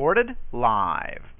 Recorded 0.00 0.34
live. 0.50 1.39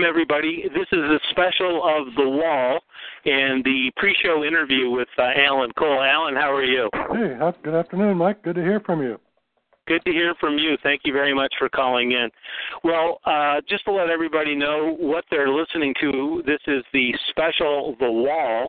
welcome 0.00 0.08
everybody. 0.08 0.64
This 0.74 0.86
is 0.92 0.98
a 0.98 1.18
special 1.30 1.82
of 1.84 2.14
The 2.14 2.28
Wall 2.28 2.80
and 3.24 3.62
the 3.64 3.90
pre-show 3.96 4.44
interview 4.44 4.90
with 4.90 5.08
uh, 5.18 5.30
Alan 5.36 5.70
Cole. 5.78 6.02
Alan, 6.02 6.34
how 6.34 6.52
are 6.52 6.64
you? 6.64 6.88
Hey, 7.12 7.36
good 7.62 7.74
afternoon, 7.74 8.16
Mike. 8.16 8.42
Good 8.42 8.54
to 8.54 8.62
hear 8.62 8.80
from 8.80 9.02
you. 9.02 9.18
Good 9.86 10.02
to 10.06 10.10
hear 10.12 10.34
from 10.40 10.56
you. 10.56 10.76
Thank 10.82 11.02
you 11.04 11.12
very 11.12 11.34
much 11.34 11.52
for 11.58 11.68
calling 11.68 12.12
in. 12.12 12.30
Well, 12.82 13.18
uh, 13.26 13.60
just 13.68 13.84
to 13.86 13.92
let 13.92 14.08
everybody 14.08 14.54
know 14.54 14.96
what 14.98 15.24
they're 15.30 15.50
listening 15.50 15.94
to, 16.00 16.42
this 16.46 16.60
is 16.66 16.82
the 16.94 17.12
special 17.28 17.96
The 18.00 18.10
Wall, 18.10 18.68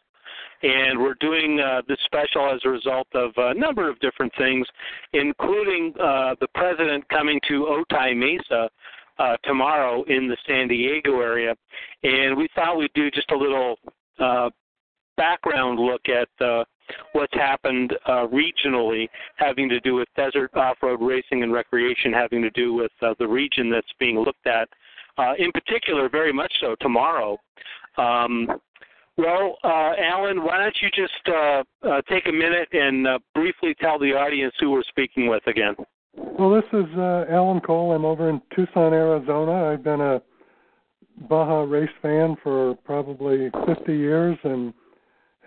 and 0.64 1.00
we're 1.00 1.16
doing 1.22 1.62
uh, 1.62 1.82
this 1.88 2.00
special 2.06 2.52
as 2.54 2.60
a 2.66 2.70
result 2.70 3.08
of 3.14 3.32
a 3.38 3.54
number 3.54 3.90
of 3.90 4.00
different 4.00 4.34
things, 4.38 4.68
including 5.14 5.94
uh, 6.02 6.36
the 6.42 6.48
president 6.56 7.08
coming 7.10 7.40
to 7.48 7.84
Otay 7.90 8.18
Mesa 8.18 8.70
uh, 9.20 9.38
tomorrow 9.44 10.04
in 10.04 10.28
the 10.28 10.38
San 10.48 10.68
Diego 10.68 11.20
area, 11.20 11.56
and 12.04 12.36
we 12.36 12.48
thought 12.56 12.78
we'd 12.78 12.94
do 12.94 13.12
just 13.12 13.32
a 13.32 13.38
little 13.38 13.76
uh, 14.20 14.50
background 15.18 15.80
look 15.80 16.02
at 16.10 16.46
uh, 16.46 16.64
what's 17.14 17.34
happened 17.34 17.94
uh, 18.06 18.28
regionally, 18.28 19.08
having 19.36 19.70
to 19.70 19.80
do 19.82 19.96
with 19.96 20.08
desert 20.16 20.52
off-road 20.56 21.02
racing 21.02 21.44
and 21.44 21.54
recreation, 21.54 22.12
having 22.12 22.42
to 22.42 22.50
do 22.52 22.74
with 22.74 22.92
uh, 23.02 23.14
the 23.20 23.28
region 23.28 23.70
that's 23.70 23.92
being 24.00 24.20
looked 24.20 24.48
at, 24.48 24.68
uh, 25.18 25.34
in 25.38 25.52
particular, 25.52 26.10
very 26.10 26.34
much 26.34 26.52
so 26.60 26.76
tomorrow. 26.80 27.38
Um, 27.98 28.48
well, 29.18 29.58
uh, 29.64 29.92
Alan, 30.00 30.44
why 30.44 30.58
don't 30.58 30.78
you 30.82 30.90
just 30.90 31.28
uh, 31.28 31.64
uh, 31.88 32.02
take 32.10 32.28
a 32.28 32.32
minute 32.32 32.70
and 32.72 33.06
uh, 33.06 33.20
briefly 33.36 33.76
tell 33.80 34.00
the 34.00 34.14
audience 34.14 34.54
who 34.60 34.72
we're 34.72 34.84
speaking 34.84 35.28
with 35.28 35.46
again? 35.48 35.76
Well, 36.16 36.50
this 36.50 36.66
is 36.74 36.98
uh, 36.98 37.26
Alan 37.30 37.62
Cole. 37.62 37.94
I'm 37.94 38.06
over 38.06 38.30
in 38.30 38.42
Tucson, 38.56 38.94
Arizona. 38.94 39.72
I've 39.72 39.84
been 39.84 40.02
a 40.02 40.22
Baja 41.30 41.62
race 41.62 41.90
fan 42.02 42.36
for 42.44 42.76
probably 42.84 43.50
50 43.66 43.96
years 43.96 44.38
and 44.44 44.74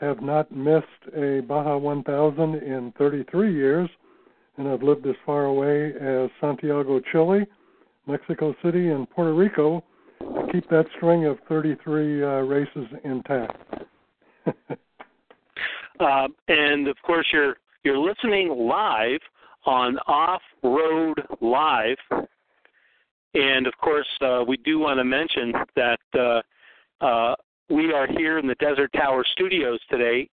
have 0.00 0.22
not 0.22 0.50
missed 0.52 0.86
a 1.16 1.40
Baja 1.40 1.76
1000 1.76 2.54
in 2.56 2.92
33 2.96 3.54
years. 3.54 3.88
And 4.56 4.68
I've 4.68 4.82
lived 4.82 5.06
as 5.06 5.16
far 5.26 5.46
away 5.46 5.92
as 6.00 6.30
Santiago, 6.40 7.00
Chile, 7.12 7.44
Mexico 8.06 8.54
City, 8.62 8.90
and 8.90 9.08
Puerto 9.10 9.34
Rico 9.34 9.82
to 10.20 10.46
keep 10.52 10.68
that 10.70 10.86
string 10.96 11.26
of 11.26 11.38
33 11.48 12.22
uh, 12.22 12.26
races 12.42 12.86
intact. 13.04 13.56
uh, 16.00 16.28
and 16.48 16.88
of 16.88 16.96
course, 17.02 17.26
you're 17.32 17.56
you're 17.82 17.98
listening 17.98 18.48
live 18.48 19.20
on 19.66 19.98
Off 20.06 20.42
Road 20.62 21.20
Live. 21.40 21.96
And 23.34 23.66
of 23.66 23.76
course, 23.78 24.06
uh, 24.20 24.44
we 24.46 24.56
do 24.58 24.78
want 24.78 24.98
to 24.98 25.04
mention 25.04 25.52
that 25.74 26.00
uh, 26.14 27.04
uh, 27.04 27.34
we 27.68 27.92
are 27.92 28.06
here 28.06 28.38
in 28.38 28.46
the 28.46 28.54
Desert 28.56 28.90
Tower 28.94 29.24
studios 29.32 29.80
today 29.90 30.28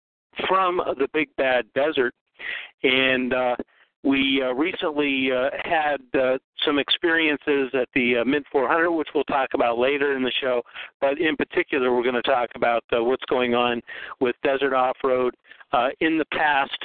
from 0.47 0.81
the 0.97 1.07
Big 1.13 1.29
Bad 1.35 1.65
Desert. 1.73 2.13
And 2.83 3.33
uh, 3.33 3.55
we 4.03 4.41
uh, 4.43 4.53
recently 4.53 5.29
uh, 5.31 5.49
had 5.63 5.97
some 6.65 6.77
experiences 6.77 7.69
at 7.73 7.87
the 7.95 8.23
Mint 8.25 8.45
400, 8.51 8.91
which 8.91 9.09
we'll 9.15 9.23
talk 9.25 9.49
about 9.53 9.79
later 9.79 10.15
in 10.15 10.23
the 10.23 10.31
show. 10.41 10.61
But 10.99 11.19
in 11.19 11.35
particular, 11.35 11.95
we're 11.95 12.03
going 12.03 12.15
to 12.15 12.21
talk 12.21 12.49
about 12.55 12.83
what's 12.91 13.25
going 13.29 13.55
on 13.55 13.81
with 14.19 14.35
desert 14.43 14.73
off 14.73 14.97
road 15.03 15.35
in 15.99 16.17
the 16.17 16.25
past 16.33 16.77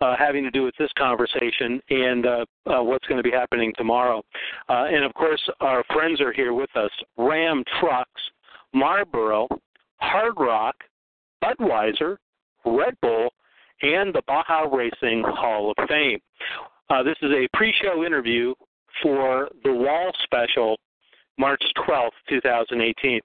uh, 0.00 0.16
having 0.18 0.42
to 0.44 0.50
do 0.50 0.62
with 0.62 0.74
this 0.78 0.90
conversation 0.96 1.80
and 1.90 2.26
uh, 2.26 2.44
uh, 2.66 2.82
what's 2.82 3.06
going 3.06 3.22
to 3.22 3.28
be 3.28 3.30
happening 3.30 3.72
tomorrow. 3.76 4.22
Uh, 4.68 4.86
and 4.90 5.04
of 5.04 5.12
course, 5.14 5.42
our 5.60 5.84
friends 5.92 6.20
are 6.20 6.32
here 6.32 6.52
with 6.52 6.74
us 6.76 6.90
Ram 7.16 7.62
Trucks, 7.80 8.22
Marlboro, 8.72 9.48
Hard 9.96 10.34
Rock, 10.38 10.76
Budweiser, 11.42 12.16
Red 12.64 12.94
Bull, 13.02 13.30
and 13.82 14.14
the 14.14 14.22
Baja 14.26 14.62
Racing 14.62 15.22
Hall 15.26 15.72
of 15.76 15.88
Fame. 15.88 16.18
Uh, 16.88 17.02
this 17.02 17.16
is 17.22 17.30
a 17.30 17.48
pre 17.56 17.74
show 17.82 18.04
interview 18.04 18.54
for 19.02 19.48
the 19.64 19.72
Wall 19.72 20.12
Special 20.24 20.76
March 21.40 21.62
12th, 21.88 22.10
2018. 22.28 23.20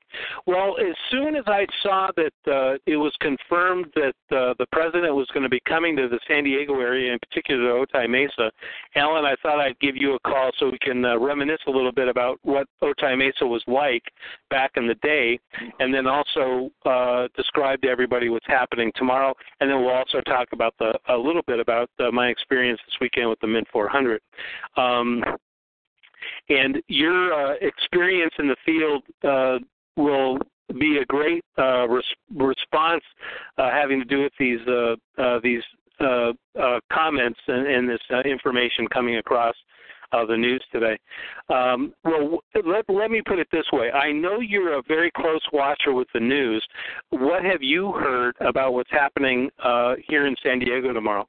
Well, 0.47 0.77
as 0.79 0.95
soon 1.11 1.35
as 1.35 1.43
I 1.47 1.67
saw 1.83 2.09
that 2.15 2.51
uh, 2.51 2.77
it 2.85 2.95
was 2.95 3.13
confirmed 3.19 3.87
that 3.95 4.15
uh, 4.31 4.53
the 4.57 4.65
president 4.71 5.13
was 5.13 5.27
going 5.33 5.43
to 5.43 5.49
be 5.49 5.59
coming 5.67 5.97
to 5.97 6.07
the 6.07 6.19
San 6.25 6.45
Diego 6.45 6.79
area, 6.79 7.11
in 7.11 7.19
particular 7.19 7.85
to 7.85 7.85
Otay 7.85 8.09
Mesa, 8.09 8.49
Alan, 8.95 9.25
I 9.25 9.35
thought 9.43 9.59
I'd 9.59 9.77
give 9.79 9.97
you 9.97 10.15
a 10.15 10.19
call 10.19 10.51
so 10.57 10.69
we 10.69 10.79
can 10.79 11.03
uh, 11.03 11.19
reminisce 11.19 11.59
a 11.67 11.71
little 11.71 11.91
bit 11.91 12.07
about 12.07 12.39
what 12.43 12.67
Otay 12.81 13.17
Mesa 13.17 13.45
was 13.45 13.63
like 13.67 14.03
back 14.49 14.71
in 14.77 14.87
the 14.87 14.95
day, 14.95 15.37
and 15.79 15.93
then 15.93 16.07
also 16.07 16.69
uh, 16.85 17.27
describe 17.35 17.81
to 17.81 17.89
everybody 17.89 18.29
what's 18.29 18.47
happening 18.47 18.93
tomorrow, 18.95 19.33
and 19.59 19.69
then 19.69 19.83
we'll 19.83 19.93
also 19.93 20.21
talk 20.21 20.47
about 20.53 20.73
the 20.79 20.97
a 21.09 21.17
little 21.17 21.43
bit 21.47 21.59
about 21.59 21.89
uh, 21.99 22.09
my 22.11 22.29
experience 22.29 22.79
this 22.85 22.95
weekend 23.01 23.29
with 23.29 23.39
the 23.41 23.47
Mint 23.47 23.67
400. 23.73 24.21
Um, 24.77 25.23
and 26.49 26.81
your 26.87 27.33
uh, 27.33 27.55
experience 27.61 28.33
in 28.39 28.47
the 28.47 28.55
field 28.65 29.03
uh, 29.23 29.57
will 29.95 30.37
be 30.79 30.97
a 30.97 31.05
great 31.05 31.43
uh, 31.57 31.87
res- 31.87 32.03
response 32.35 33.03
uh, 33.57 33.69
having 33.71 33.99
to 33.99 34.05
do 34.05 34.23
with 34.23 34.33
these 34.39 34.59
uh, 34.67 34.95
uh, 35.21 35.39
these 35.43 35.63
comments 36.91 37.39
and, 37.47 37.67
and 37.67 37.89
this 37.89 38.01
information 38.25 38.87
coming 38.87 39.17
across 39.17 39.55
the 40.29 40.37
news 40.37 40.63
today. 40.71 40.97
Um, 41.49 41.93
well, 42.05 42.39
let, 42.65 42.85
let 42.87 43.11
me 43.11 43.21
put 43.25 43.37
it 43.37 43.49
this 43.51 43.65
way. 43.73 43.91
I 43.91 44.13
know 44.13 44.39
you're 44.39 44.79
a 44.79 44.81
very 44.87 45.11
close 45.11 45.41
watcher 45.51 45.93
with 45.93 46.07
the 46.13 46.21
news. 46.21 46.65
What 47.09 47.43
have 47.43 47.61
you 47.61 47.91
heard 47.91 48.33
about 48.39 48.73
what's 48.73 48.91
happening 48.91 49.49
here 50.07 50.25
in 50.25 50.35
San 50.41 50.59
Diego 50.59 50.93
tomorrow? 50.93 51.27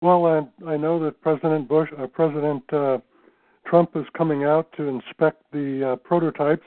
Well, 0.00 0.50
I 0.66 0.78
know 0.78 0.98
that 1.04 1.20
President 1.20 1.68
Bush, 1.68 1.90
President 2.14 2.62
Trump 3.72 3.96
is 3.96 4.04
coming 4.14 4.44
out 4.44 4.70
to 4.76 4.82
inspect 4.82 5.42
the 5.50 5.92
uh, 5.92 5.96
prototypes 5.96 6.66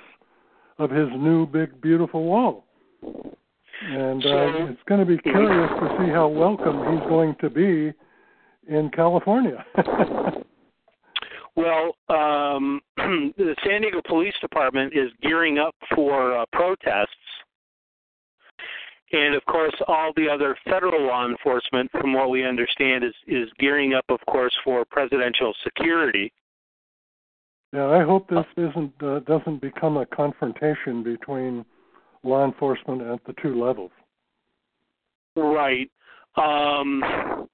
of 0.79 0.89
his 0.89 1.07
new 1.15 1.45
big 1.45 1.79
beautiful 1.79 2.23
wall. 2.23 2.65
And 3.03 4.25
uh, 4.25 4.71
it's 4.71 4.81
going 4.87 5.01
to 5.01 5.05
be 5.05 5.19
curious 5.19 5.69
to 5.81 5.97
see 5.99 6.11
how 6.11 6.27
welcome 6.27 6.79
he's 6.91 7.07
going 7.07 7.35
to 7.41 7.49
be 7.51 7.93
in 8.67 8.89
California. 8.89 9.63
well, 11.55 11.95
um, 12.09 12.81
the 12.97 13.55
San 13.63 13.81
Diego 13.81 14.01
Police 14.07 14.33
Department 14.41 14.93
is 14.95 15.11
gearing 15.21 15.59
up 15.59 15.75
for 15.93 16.35
uh, 16.35 16.45
protests. 16.53 17.11
And 19.11 19.35
of 19.35 19.45
course, 19.45 19.75
all 19.87 20.11
the 20.15 20.27
other 20.27 20.57
federal 20.67 21.05
law 21.05 21.27
enforcement, 21.29 21.91
from 21.91 22.13
what 22.13 22.31
we 22.31 22.43
understand, 22.43 23.03
is, 23.03 23.13
is 23.27 23.47
gearing 23.59 23.93
up, 23.93 24.05
of 24.09 24.21
course, 24.27 24.57
for 24.63 24.83
presidential 24.85 25.53
security. 25.63 26.33
Yeah, 27.75 27.87
I 27.87 28.05
hope 28.05 28.29
this 28.29 28.45
isn't 28.55 28.93
uh, 29.03 29.19
doesn't 29.27 29.59
become 29.59 29.97
a 29.97 30.05
confrontation 30.05 31.03
between 31.03 31.65
law 32.23 32.45
enforcement 32.45 33.01
at 33.01 33.19
the 33.25 33.33
two 33.41 33.61
levels. 33.61 33.91
Right. 35.35 35.91
Um, 36.37 37.03
uh, 37.03 37.47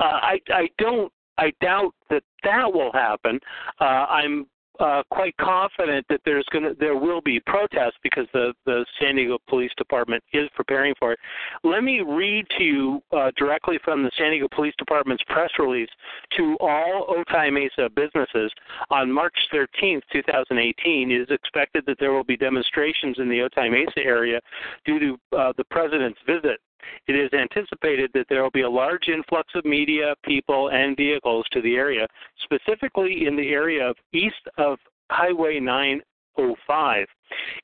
I 0.00 0.40
I 0.48 0.68
don't 0.78 1.12
I 1.36 1.52
doubt 1.60 1.92
that 2.08 2.22
that 2.44 2.72
will 2.72 2.90
happen. 2.92 3.38
Uh, 3.78 4.06
I'm 4.08 4.46
uh, 4.80 5.02
quite 5.10 5.36
confident 5.38 6.06
that 6.08 6.20
there's 6.24 6.44
to 6.52 6.74
there 6.78 6.96
will 6.96 7.20
be 7.20 7.40
protests 7.40 7.96
because 8.02 8.26
the 8.32 8.52
the 8.64 8.84
San 9.00 9.16
Diego 9.16 9.38
Police 9.48 9.72
Department 9.76 10.22
is 10.32 10.48
preparing 10.54 10.94
for 10.98 11.12
it. 11.12 11.18
Let 11.64 11.82
me 11.82 12.00
read 12.00 12.46
to 12.58 12.64
you 12.64 13.02
uh, 13.12 13.30
directly 13.36 13.78
from 13.84 14.02
the 14.02 14.10
San 14.18 14.30
Diego 14.30 14.48
Police 14.54 14.74
Department's 14.78 15.22
press 15.24 15.50
release 15.58 15.88
to 16.36 16.56
all 16.60 17.06
Otay 17.08 17.52
Mesa 17.52 17.88
businesses 17.94 18.50
on 18.90 19.10
March 19.10 19.36
13th, 19.52 20.02
2018. 20.12 21.10
It 21.10 21.14
is 21.14 21.28
expected 21.30 21.84
that 21.86 21.98
there 21.98 22.12
will 22.12 22.24
be 22.24 22.36
demonstrations 22.36 23.18
in 23.18 23.28
the 23.28 23.48
Otay 23.48 23.70
Mesa 23.70 24.04
area 24.04 24.40
due 24.84 24.98
to 24.98 25.36
uh, 25.36 25.52
the 25.56 25.64
president's 25.64 26.18
visit. 26.26 26.60
It 27.06 27.14
is 27.14 27.30
anticipated 27.32 28.10
that 28.14 28.26
there 28.28 28.42
will 28.42 28.50
be 28.50 28.62
a 28.62 28.70
large 28.70 29.08
influx 29.08 29.52
of 29.54 29.64
media, 29.64 30.14
people, 30.24 30.70
and 30.70 30.96
vehicles 30.96 31.44
to 31.52 31.60
the 31.62 31.76
area, 31.76 32.06
specifically 32.44 33.26
in 33.26 33.36
the 33.36 33.48
area 33.48 33.88
of 33.88 33.96
east 34.12 34.34
of 34.58 34.78
Highway 35.10 35.60
905. 35.60 37.06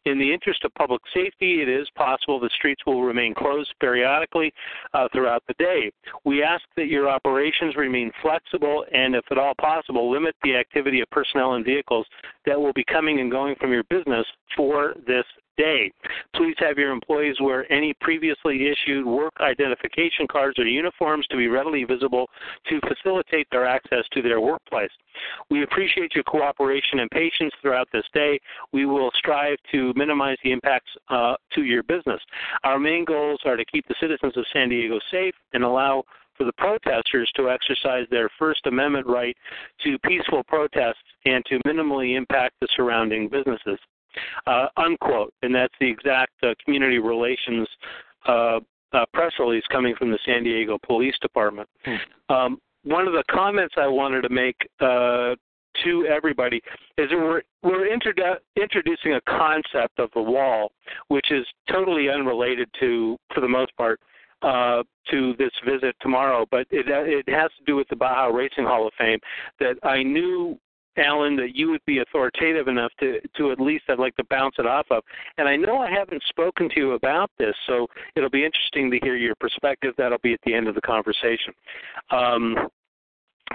In 0.06 0.18
the 0.18 0.32
interest 0.32 0.64
of 0.64 0.74
public 0.74 1.00
safety, 1.14 1.62
it 1.62 1.68
is 1.68 1.88
possible 1.94 2.40
the 2.40 2.50
streets 2.56 2.82
will 2.86 3.02
remain 3.02 3.34
closed 3.34 3.72
periodically 3.80 4.52
uh, 4.94 5.08
throughout 5.12 5.42
the 5.46 5.54
day. 5.54 5.90
We 6.24 6.42
ask 6.42 6.62
that 6.76 6.86
your 6.86 7.08
operations 7.08 7.76
remain 7.76 8.10
flexible 8.22 8.84
and, 8.92 9.14
if 9.14 9.24
at 9.30 9.38
all 9.38 9.54
possible, 9.60 10.10
limit 10.10 10.34
the 10.42 10.56
activity 10.56 11.00
of 11.00 11.10
personnel 11.10 11.54
and 11.54 11.64
vehicles 11.64 12.06
that 12.46 12.58
will 12.58 12.72
be 12.72 12.84
coming 12.84 13.20
and 13.20 13.30
going 13.30 13.54
from 13.60 13.72
your 13.72 13.84
business 13.84 14.26
for 14.56 14.94
this 15.06 15.24
day. 15.56 15.90
Please 16.34 16.54
have 16.58 16.78
your 16.78 16.90
employees 16.90 17.36
wear 17.40 17.70
any 17.72 17.94
previously 18.00 18.68
issued 18.68 19.06
work 19.06 19.32
identification 19.40 20.26
cards 20.30 20.58
or 20.58 20.64
uniforms 20.64 21.26
to 21.28 21.36
be 21.36 21.48
readily 21.48 21.84
visible 21.84 22.28
to 22.68 22.80
facilitate 22.88 23.46
their 23.50 23.66
access 23.66 24.04
to 24.12 24.22
their 24.22 24.40
workplace. 24.40 24.90
We 25.50 25.62
appreciate 25.62 26.14
your 26.14 26.24
cooperation 26.24 27.00
and 27.00 27.10
patience 27.10 27.52
throughout 27.60 27.88
this 27.92 28.04
day. 28.14 28.40
We 28.72 28.86
will 28.86 29.10
strive 29.16 29.58
to 29.72 29.92
minimize 29.94 30.38
the 30.42 30.52
impacts 30.52 30.90
uh, 31.10 31.34
to 31.54 31.64
your 31.64 31.82
business. 31.82 32.20
Our 32.64 32.78
main 32.78 33.04
goals 33.04 33.40
are 33.44 33.56
to 33.56 33.64
keep 33.64 33.86
the 33.88 33.94
citizens 34.00 34.36
of 34.36 34.44
San 34.52 34.68
Diego 34.68 34.98
safe 35.10 35.34
and 35.52 35.64
allow 35.64 36.04
for 36.36 36.44
the 36.44 36.52
protesters 36.54 37.30
to 37.36 37.50
exercise 37.50 38.06
their 38.10 38.30
First 38.38 38.66
Amendment 38.66 39.06
right 39.06 39.36
to 39.84 39.98
peaceful 40.00 40.42
protests 40.44 40.96
and 41.26 41.44
to 41.46 41.58
minimally 41.66 42.16
impact 42.16 42.54
the 42.60 42.68
surrounding 42.74 43.28
businesses. 43.28 43.78
Uh, 44.46 44.66
unquote. 44.76 45.32
And 45.42 45.54
that's 45.54 45.74
the 45.80 45.88
exact 45.88 46.32
uh, 46.42 46.54
community 46.64 46.98
relations 46.98 47.68
uh, 48.26 48.60
uh 48.92 49.06
press 49.12 49.32
release 49.38 49.64
coming 49.72 49.94
from 49.96 50.10
the 50.10 50.18
San 50.24 50.44
Diego 50.44 50.78
Police 50.84 51.14
Department. 51.20 51.68
Hmm. 51.84 52.34
Um, 52.34 52.58
one 52.84 53.06
of 53.06 53.12
the 53.12 53.24
comments 53.30 53.74
I 53.76 53.86
wanted 53.86 54.22
to 54.22 54.28
make 54.28 54.56
uh, 54.80 55.34
to 55.84 56.06
everybody 56.06 56.60
is 56.98 57.08
that 57.10 57.16
we're 57.16 57.42
we're 57.62 57.88
introdu- 57.88 58.38
introducing 58.60 59.14
a 59.14 59.20
concept 59.22 59.98
of 59.98 60.10
the 60.14 60.22
wall, 60.22 60.72
which 61.08 61.30
is 61.30 61.46
totally 61.70 62.08
unrelated 62.08 62.68
to, 62.80 63.16
for 63.34 63.40
the 63.40 63.48
most 63.48 63.74
part, 63.76 64.00
uh, 64.42 64.82
to 65.10 65.34
this 65.38 65.52
visit 65.64 65.94
tomorrow. 66.00 66.46
But 66.50 66.66
it 66.70 66.86
it 66.88 67.28
has 67.32 67.50
to 67.58 67.64
do 67.66 67.76
with 67.76 67.88
the 67.88 67.96
Baja 67.96 68.26
Racing 68.26 68.64
Hall 68.64 68.86
of 68.86 68.92
Fame. 68.98 69.18
That 69.60 69.76
I 69.82 70.02
knew 70.02 70.58
Alan, 70.96 71.36
that 71.36 71.54
you 71.54 71.70
would 71.70 71.84
be 71.86 71.98
authoritative 71.98 72.68
enough 72.68 72.92
to 73.00 73.20
to 73.36 73.50
at 73.50 73.60
least 73.60 73.84
I'd 73.88 73.98
like 73.98 74.16
to 74.16 74.24
bounce 74.28 74.56
it 74.58 74.66
off 74.66 74.86
of. 74.90 75.02
And 75.38 75.48
I 75.48 75.56
know 75.56 75.78
I 75.78 75.90
haven't 75.90 76.22
spoken 76.28 76.68
to 76.70 76.76
you 76.76 76.92
about 76.92 77.30
this, 77.38 77.54
so 77.66 77.86
it'll 78.14 78.30
be 78.30 78.44
interesting 78.44 78.90
to 78.90 78.98
hear 79.02 79.16
your 79.16 79.34
perspective. 79.36 79.94
That'll 79.96 80.18
be 80.18 80.34
at 80.34 80.40
the 80.44 80.54
end 80.54 80.68
of 80.68 80.74
the 80.74 80.80
conversation. 80.80 81.54
Um, 82.10 82.68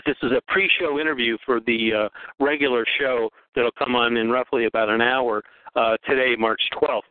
this 0.06 0.18
is 0.22 0.32
a 0.32 0.42
pre-show 0.48 1.00
interview 1.00 1.38
for 1.46 1.60
the 1.62 1.92
uh, 1.94 2.10
regular 2.40 2.86
show 3.00 3.30
that'll 3.56 3.72
come 3.72 3.96
on 3.96 4.18
in 4.18 4.30
roughly 4.30 4.66
about 4.66 4.90
an 4.90 5.02
hour 5.02 5.44
uh, 5.76 5.98
today, 6.08 6.36
March 6.38 6.62
12th. 6.74 7.02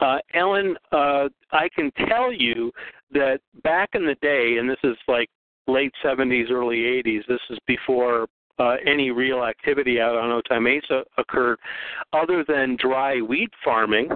Uh, 0.00 0.18
Ellen, 0.34 0.76
uh, 0.92 1.28
I 1.52 1.68
can 1.74 1.90
tell 2.08 2.32
you 2.32 2.70
that 3.12 3.40
back 3.62 3.90
in 3.94 4.06
the 4.06 4.16
day, 4.22 4.58
and 4.58 4.68
this 4.68 4.78
is 4.84 4.96
like 5.08 5.28
late 5.66 5.92
70s, 6.04 6.50
early 6.50 6.78
80s, 7.04 7.26
this 7.28 7.40
is 7.50 7.58
before 7.66 8.26
uh, 8.60 8.76
any 8.86 9.10
real 9.10 9.42
activity 9.42 10.00
out 10.00 10.16
on 10.16 10.40
Otay 10.42 10.62
Mesa 10.62 11.02
occurred, 11.16 11.58
other 12.12 12.44
than 12.46 12.76
dry 12.76 13.20
wheat 13.20 13.50
farming, 13.64 14.10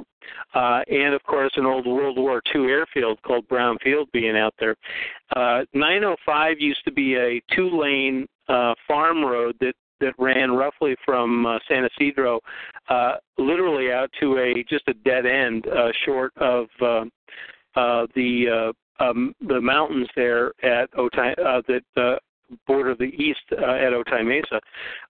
uh, 0.54 0.80
and 0.88 1.14
of 1.14 1.22
course 1.24 1.52
an 1.56 1.64
old 1.66 1.86
World 1.86 2.18
War 2.18 2.42
II 2.54 2.62
airfield 2.66 3.20
called 3.22 3.48
Brown 3.48 3.78
Field 3.82 4.08
being 4.12 4.36
out 4.36 4.54
there. 4.58 4.76
Uh, 5.34 5.64
905 5.72 6.60
used 6.60 6.84
to 6.84 6.92
be 6.92 7.16
a 7.16 7.42
two-lane 7.54 8.26
uh, 8.48 8.74
farm 8.86 9.24
road 9.24 9.56
that 9.60 9.74
that 10.00 10.12
ran 10.18 10.52
roughly 10.52 10.96
from 11.04 11.46
uh, 11.46 11.58
San 11.68 11.86
Ysidro, 11.86 12.40
uh, 12.88 13.14
literally 13.38 13.92
out 13.92 14.10
to 14.20 14.38
a 14.38 14.64
just 14.68 14.86
a 14.88 14.94
dead 15.04 15.24
end, 15.24 15.66
uh, 15.68 15.92
short 16.04 16.32
of 16.36 16.66
uh, 16.82 17.04
uh, 17.76 18.06
the 18.14 18.72
uh, 19.00 19.04
um, 19.04 19.34
the 19.48 19.60
mountains 19.60 20.08
there 20.14 20.48
at 20.62 20.90
Otay 20.92 21.32
uh, 21.38 21.62
that 21.68 21.82
uh, 21.96 22.16
border 22.66 22.94
the 22.94 23.04
east 23.04 23.40
uh, 23.52 23.56
at 23.56 23.92
Otay 23.92 24.24
Mesa. 24.24 24.60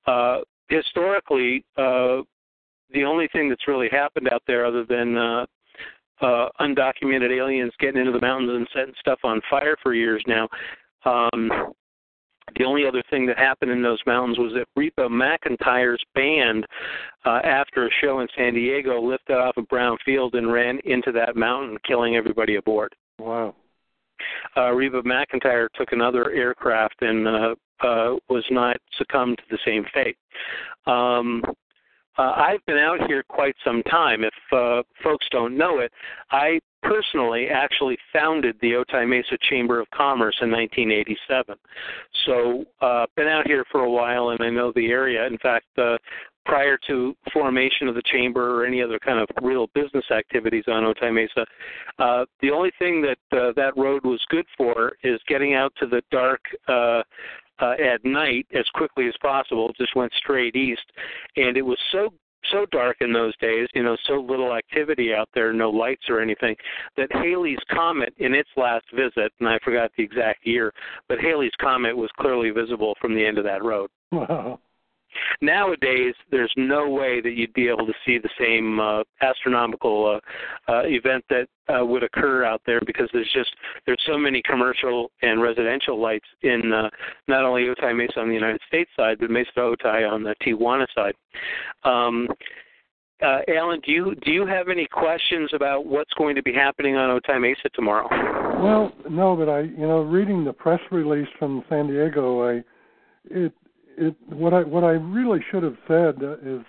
Uh, 0.07 0.41
historically, 0.69 1.65
uh, 1.77 2.23
the 2.93 3.05
only 3.05 3.29
thing 3.33 3.49
that's 3.49 3.69
really 3.69 3.89
happened 3.91 4.29
out 4.33 4.43
there, 4.47 4.65
other 4.65 4.85
than 4.85 5.47
undocumented 6.61 7.37
aliens 7.37 7.73
getting 7.81 8.01
into 8.01 8.13
the 8.13 8.21
mountains 8.21 8.53
and 8.55 8.69
setting 8.75 8.95
stuff 9.01 9.19
on 9.25 9.41
fire 9.51 9.77
for 9.83 9.95
years 9.95 10.23
now, 10.27 10.49
um, 11.05 11.51
the 12.59 12.65
only 12.65 12.87
other 12.87 13.03
thing 13.11 13.27
that 13.27 13.39
happened 13.39 13.71
in 13.71 13.83
those 13.83 14.01
mountains 14.07 14.39
was 14.39 14.53
that 14.55 14.69
Reba 14.77 15.09
McEntire's 15.09 16.03
band, 16.15 16.67
uh, 17.25 17.41
after 17.43 17.87
a 17.87 17.91
show 18.03 18.21
in 18.21 18.29
San 18.37 18.55
Diego, 18.55 19.01
lifted 19.01 19.37
off 19.37 19.57
of 19.57 19.67
Brown 19.69 19.97
Field 20.05 20.35
and 20.35 20.53
ran 20.53 20.79
into 20.85 21.11
that 21.13 21.37
mountain, 21.37 21.79
killing 21.87 22.17
everybody 22.17 22.57
aboard. 22.57 22.95
Wow 23.19 23.55
uh, 24.57 24.73
Reba 24.73 25.02
McEntire 25.02 25.69
took 25.75 25.93
another 25.93 26.31
aircraft 26.31 27.02
and 27.02 27.26
uh, 27.26 27.54
uh, 27.81 28.16
was 28.28 28.45
not 28.50 28.76
succumbed 28.97 29.38
to 29.38 29.45
the 29.50 29.59
same 29.64 29.85
fate. 29.93 30.16
Um, 30.87 31.43
uh, 32.16 32.33
I've 32.37 32.64
been 32.66 32.78
out 32.78 33.07
here 33.09 33.25
quite 33.28 33.57
some 33.64 33.83
time. 33.85 34.23
If 34.23 34.35
uh, 34.52 34.83
folks 35.02 35.26
don't 35.33 35.57
know 35.57 35.81
it, 35.81 35.90
I 36.31 36.61
personally 36.83 37.49
actually 37.49 37.99
founded 38.12 38.57
the 38.61 38.73
Otay 38.73 39.09
Mesa 39.09 39.37
Chamber 39.50 39.81
of 39.81 39.90
Commerce 39.90 40.37
in 40.40 40.50
1987. 40.50 41.57
So, 42.26 42.64
uh, 42.81 43.07
been 43.16 43.26
out 43.26 43.47
here 43.47 43.64
for 43.73 43.81
a 43.81 43.90
while, 43.90 44.28
and 44.31 44.40
I 44.43 44.50
know 44.50 44.73
the 44.76 44.87
area. 44.87 45.26
In 45.26 45.38
fact, 45.38 45.66
uh, 45.76 45.99
prior 46.45 46.79
to 46.87 47.15
formation 47.33 47.89
of 47.89 47.95
the 47.95 48.03
chamber 48.05 48.61
or 48.61 48.67
any 48.67 48.83
other 48.83 48.99
kind 48.99 49.19
of 49.19 49.29
real 49.43 49.69
business 49.75 50.05
activities 50.11 50.65
on 50.69 50.85
Otay 50.85 51.13
Mesa. 51.13 51.47
Uh, 51.99 52.25
the 52.41 52.51
only 52.51 52.73
thing 52.79 53.03
that 53.03 53.39
uh, 53.39 53.53
that 53.57 53.77
road 53.77 54.05
was 54.05 54.21
good 54.29 54.47
for 54.57 54.93
is 55.03 55.21
getting 55.29 55.55
out 55.55 55.73
to 55.81 55.87
the 55.87 56.03
dark 56.11 56.41
uh, 56.69 57.03
uh, 57.61 57.73
at 57.73 58.05
night 58.05 58.47
as 58.55 58.65
quickly 58.75 59.07
as 59.07 59.15
possible. 59.21 59.71
It 59.71 59.77
just 59.77 59.97
went 59.97 60.13
straight 60.15 60.57
east, 60.57 60.85
and 61.37 61.57
it 61.57 61.63
was 61.63 61.79
so 61.93 62.13
so 62.53 62.67
dark 62.71 62.99
in 63.01 63.13
those 63.13 63.37
days, 63.39 63.69
you 63.75 63.83
know, 63.83 63.97
so 64.07 64.15
little 64.15 64.55
activity 64.55 65.15
out 65.15 65.29
there, 65.35 65.53
no 65.53 65.71
lights 65.71 66.05
or 66.11 66.21
anything, 66.21 66.55
that 66.95 67.11
Halley's 67.11 67.59
Comet 67.71 68.13
in 68.19 68.35
its 68.35 68.51
last 68.57 68.85
visit, 68.95 69.33
and 69.41 69.49
I 69.49 69.59
forgot 69.65 69.91
the 69.97 70.03
exact 70.03 70.47
year, 70.47 70.73
but 71.09 71.19
Halley's 71.21 71.53
Comet 71.59 71.97
was 71.97 72.11
clearly 72.21 72.51
visible 72.51 72.95
from 73.01 73.15
the 73.15 73.25
end 73.25 73.39
of 73.39 73.45
that 73.45 73.65
road. 73.65 73.89
Wow. 74.13 74.61
Nowadays, 75.40 76.14
there's 76.30 76.52
no 76.56 76.88
way 76.88 77.21
that 77.21 77.33
you'd 77.33 77.52
be 77.52 77.68
able 77.68 77.87
to 77.87 77.92
see 78.06 78.18
the 78.18 78.30
same 78.38 78.80
uh, 78.80 79.02
astronomical 79.21 80.21
uh, 80.68 80.73
uh, 80.73 80.83
event 80.85 81.25
that 81.30 81.47
uh, 81.68 81.85
would 81.85 82.02
occur 82.02 82.44
out 82.44 82.61
there 82.66 82.80
because 82.87 83.09
there's 83.12 83.30
just 83.33 83.54
there's 83.87 84.02
so 84.06 84.18
many 84.18 84.42
commercial 84.42 85.11
and 85.23 85.42
residential 85.42 86.00
lights 86.00 86.26
in 86.42 86.73
uh, 86.73 86.90
not 87.28 87.44
only 87.44 87.62
Otay 87.62 87.97
Mesa 87.97 88.21
on 88.21 88.28
the 88.28 88.35
United 88.35 88.61
States 88.66 88.90
side, 88.97 89.18
but 89.21 89.30
Mesa 89.30 89.50
Otay 89.59 90.11
on 90.11 90.23
the 90.23 90.35
Tijuana 90.44 90.87
side. 90.94 91.14
Um, 91.85 92.28
uh, 93.23 93.38
Alan, 93.49 93.80
do 93.87 93.92
you 93.92 94.14
do 94.25 94.33
you 94.33 94.47
have 94.47 94.68
any 94.68 94.87
questions 94.87 95.50
about 95.54 95.87
what's 95.87 96.12
going 96.14 96.35
to 96.35 96.42
be 96.42 96.52
happening 96.52 96.97
on 96.97 97.18
Otay 97.18 97.40
Mesa 97.40 97.68
tomorrow? 97.73 98.09
Well, 98.62 98.92
no, 99.09 99.37
but 99.37 99.49
I, 99.49 99.61
you 99.61 99.87
know, 99.87 100.00
reading 100.02 100.44
the 100.44 100.52
press 100.52 100.80
release 100.90 101.28
from 101.38 101.64
San 101.68 101.87
Diego, 101.87 102.49
I, 102.49 102.64
it 103.30 103.52
it 103.97 104.15
what 104.29 104.53
I 104.55 104.63
what 104.63 104.85
I 104.85 104.93
really 104.93 105.41
should 105.51 105.63
have 105.63 105.77
said 105.87 106.17
is 106.43 106.61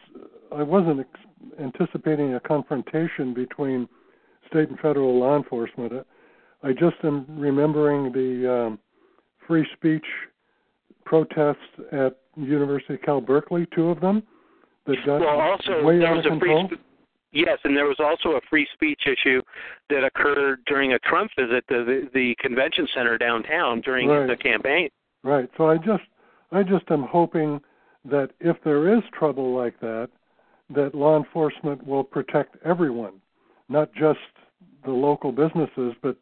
I 0.51 0.63
wasn't 0.63 1.01
ex- 1.01 1.59
anticipating 1.59 2.35
a 2.35 2.39
confrontation 2.39 3.33
between 3.33 3.87
state 4.49 4.69
and 4.69 4.79
federal 4.79 5.19
law 5.19 5.37
enforcement. 5.37 5.93
I 6.63 6.71
just 6.71 6.97
am 7.03 7.25
remembering 7.29 8.11
the 8.11 8.51
um, 8.51 8.79
free 9.47 9.67
speech 9.73 10.05
protests 11.05 11.57
at 11.91 12.17
University 12.35 12.95
of 12.95 13.01
Cal 13.01 13.21
Berkeley, 13.21 13.67
two 13.75 13.89
of 13.89 14.01
them 14.01 14.23
that 14.87 14.97
got 15.05 15.19
well, 15.21 15.39
also, 15.39 15.83
way 15.83 15.99
there 15.99 16.07
out 16.07 16.17
was 16.17 16.25
of 16.25 16.33
a 16.33 16.39
control. 16.39 16.67
Free 16.67 16.77
Yes, 17.35 17.59
and 17.65 17.75
there 17.75 17.85
was 17.85 17.97
also 17.99 18.37
a 18.37 18.41
free 18.49 18.65
speech 18.73 19.01
issue 19.05 19.41
that 19.89 20.05
occurred 20.05 20.59
during 20.67 20.93
a 20.93 20.99
Trump 20.99 21.29
visit 21.37 21.65
to 21.67 21.83
the, 21.83 22.09
the 22.13 22.33
convention 22.39 22.87
center 22.95 23.17
downtown 23.17 23.81
during 23.81 24.07
right. 24.07 24.25
the 24.25 24.37
campaign. 24.37 24.87
Right. 25.21 25.49
So 25.57 25.67
I 25.69 25.75
just 25.75 26.03
I 26.51 26.63
just 26.63 26.89
am 26.89 27.03
hoping 27.03 27.59
that 28.05 28.29
if 28.39 28.57
there 28.63 28.95
is 28.95 29.03
trouble 29.17 29.55
like 29.55 29.79
that, 29.79 30.09
that 30.73 30.95
law 30.95 31.17
enforcement 31.17 31.85
will 31.85 32.03
protect 32.03 32.55
everyone, 32.63 33.13
not 33.69 33.93
just 33.93 34.19
the 34.83 34.91
local 34.91 35.31
businesses, 35.31 35.93
but 36.01 36.15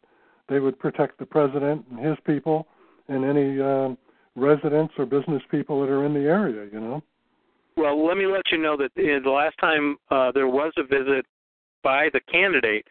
they 0.48 0.60
would 0.60 0.78
protect 0.78 1.18
the 1.18 1.26
president 1.26 1.84
and 1.90 2.04
his 2.04 2.16
people 2.26 2.66
and 3.08 3.24
any 3.24 3.60
uh, 3.60 3.94
residents 4.36 4.94
or 4.98 5.06
business 5.06 5.42
people 5.50 5.80
that 5.80 5.90
are 5.90 6.04
in 6.04 6.14
the 6.14 6.20
area. 6.20 6.68
You 6.72 6.80
know. 6.80 7.02
Well, 7.76 8.06
let 8.06 8.16
me 8.16 8.26
let 8.26 8.42
you 8.52 8.58
know 8.58 8.76
that 8.76 8.90
the 8.94 9.30
last 9.30 9.56
time 9.58 9.96
uh, 10.10 10.32
there 10.32 10.48
was 10.48 10.72
a 10.76 10.84
visit 10.84 11.26
by 11.82 12.08
the 12.12 12.20
candidate, 12.30 12.86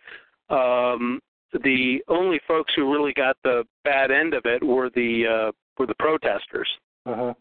um, 0.50 1.20
the 1.64 2.00
only 2.08 2.40
folks 2.48 2.74
who 2.76 2.92
really 2.92 3.14
got 3.14 3.38
the 3.44 3.64
bad 3.84 4.12
end 4.12 4.34
of 4.34 4.44
it 4.46 4.64
were 4.64 4.90
the 4.90 5.26
uh, 5.28 5.52
were 5.78 5.88
the 5.88 5.96
protesters. 5.96 6.68
Uh-huh. 7.06 7.34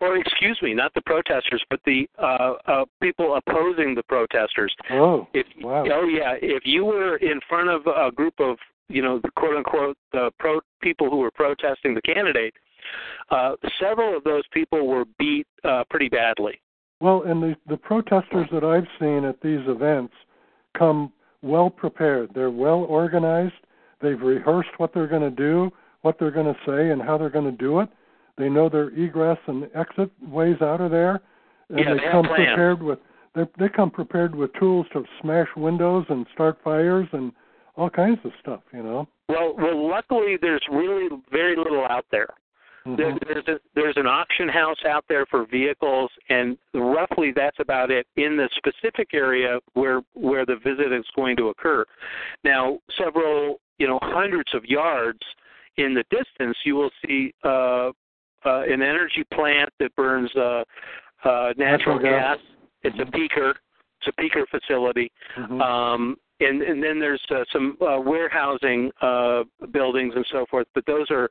Or 0.00 0.16
excuse 0.16 0.58
me, 0.62 0.74
not 0.74 0.92
the 0.94 1.02
protesters, 1.02 1.62
but 1.70 1.78
the 1.86 2.08
uh, 2.18 2.54
uh, 2.66 2.84
people 3.00 3.36
opposing 3.36 3.94
the 3.94 4.02
protesters. 4.02 4.74
Oh, 4.90 5.28
if, 5.32 5.46
wow. 5.60 5.84
Oh 5.92 6.08
yeah, 6.08 6.34
if 6.42 6.64
you 6.64 6.84
were 6.84 7.18
in 7.18 7.40
front 7.48 7.68
of 7.68 7.86
a 7.86 8.10
group 8.10 8.34
of 8.40 8.56
you 8.88 9.00
know 9.00 9.20
the 9.22 9.30
quote 9.36 9.56
unquote 9.56 9.96
uh, 10.12 10.30
pro 10.40 10.58
people 10.82 11.08
who 11.08 11.18
were 11.18 11.30
protesting 11.30 11.94
the 11.94 12.02
candidate, 12.02 12.52
uh, 13.30 13.52
several 13.80 14.16
of 14.16 14.24
those 14.24 14.42
people 14.52 14.88
were 14.88 15.04
beat 15.20 15.46
uh, 15.62 15.84
pretty 15.88 16.08
badly. 16.08 16.60
Well, 17.00 17.22
and 17.24 17.40
the 17.40 17.54
the 17.68 17.76
protesters 17.76 18.48
that 18.52 18.64
I've 18.64 18.88
seen 18.98 19.24
at 19.24 19.40
these 19.40 19.60
events 19.68 20.14
come 20.76 21.12
well 21.42 21.70
prepared. 21.70 22.30
They're 22.34 22.50
well 22.50 22.86
organized. 22.88 23.54
They've 24.00 24.20
rehearsed 24.20 24.70
what 24.78 24.92
they're 24.92 25.06
going 25.06 25.22
to 25.22 25.30
do, 25.30 25.70
what 26.00 26.18
they're 26.18 26.32
going 26.32 26.52
to 26.52 26.58
say, 26.66 26.90
and 26.90 27.00
how 27.00 27.18
they're 27.18 27.30
going 27.30 27.44
to 27.44 27.52
do 27.56 27.80
it. 27.80 27.88
They 28.38 28.48
know 28.48 28.68
their 28.68 28.88
egress 28.90 29.38
and 29.46 29.68
exit 29.74 30.10
ways 30.22 30.56
out 30.62 30.80
of 30.80 30.90
there, 30.90 31.20
and 31.68 31.78
Yeah, 31.78 31.94
they 31.94 32.00
they 32.00 32.10
come 32.10 32.24
prepared 32.24 32.82
with 32.82 32.98
they 33.34 33.42
they 33.58 33.68
come 33.68 33.90
prepared 33.90 34.34
with 34.34 34.52
tools 34.54 34.86
to 34.92 35.04
smash 35.20 35.48
windows 35.56 36.04
and 36.08 36.26
start 36.32 36.58
fires 36.64 37.08
and 37.12 37.32
all 37.76 37.90
kinds 37.90 38.18
of 38.24 38.32
stuff. 38.40 38.60
You 38.72 38.82
know. 38.82 39.08
Well, 39.28 39.54
well, 39.56 39.88
luckily 39.88 40.36
there's 40.40 40.64
really 40.70 41.08
very 41.30 41.56
little 41.56 41.84
out 41.84 42.06
there. 42.10 42.28
There, 42.84 43.12
Mhm. 43.12 43.28
there's 43.28 43.46
a, 43.48 43.60
there's 43.74 43.96
an 43.96 44.08
auction 44.08 44.48
house 44.48 44.84
out 44.84 45.04
there 45.08 45.24
for 45.26 45.44
vehicles, 45.46 46.10
and 46.28 46.58
roughly 46.74 47.30
that's 47.30 47.60
about 47.60 47.92
it 47.92 48.08
in 48.16 48.36
the 48.36 48.48
specific 48.56 49.14
area 49.14 49.60
where 49.74 50.00
where 50.14 50.44
the 50.44 50.56
visit 50.56 50.92
is 50.92 51.06
going 51.14 51.36
to 51.36 51.48
occur. 51.50 51.84
Now, 52.42 52.80
several 52.98 53.60
you 53.78 53.86
know 53.86 54.00
hundreds 54.02 54.52
of 54.52 54.64
yards 54.64 55.20
in 55.76 55.94
the 55.94 56.04
distance, 56.10 56.56
you 56.64 56.74
will 56.74 56.90
see 57.06 57.32
uh, 57.44 57.92
uh, 58.44 58.62
an 58.62 58.82
energy 58.82 59.24
plant 59.32 59.70
that 59.78 59.94
burns 59.96 60.30
uh, 60.36 60.64
uh, 61.24 61.52
natural 61.56 61.96
Natural 61.96 61.98
gas. 61.98 62.36
gas. 62.36 62.38
It's 62.84 62.98
a 62.98 63.04
peaker. 63.16 63.54
It's 64.00 64.08
a 64.08 64.20
peaker 64.20 64.44
facility. 64.48 65.10
Mhm. 65.36 65.60
Um, 65.60 66.16
and, 66.40 66.60
and 66.60 66.82
then 66.82 66.98
there's 66.98 67.22
uh, 67.30 67.44
some 67.52 67.76
uh, 67.80 68.00
warehousing 68.00 68.90
uh, 69.00 69.44
buildings 69.70 70.14
and 70.16 70.26
so 70.32 70.44
forth, 70.50 70.66
but 70.74 70.84
those 70.86 71.08
are 71.08 71.30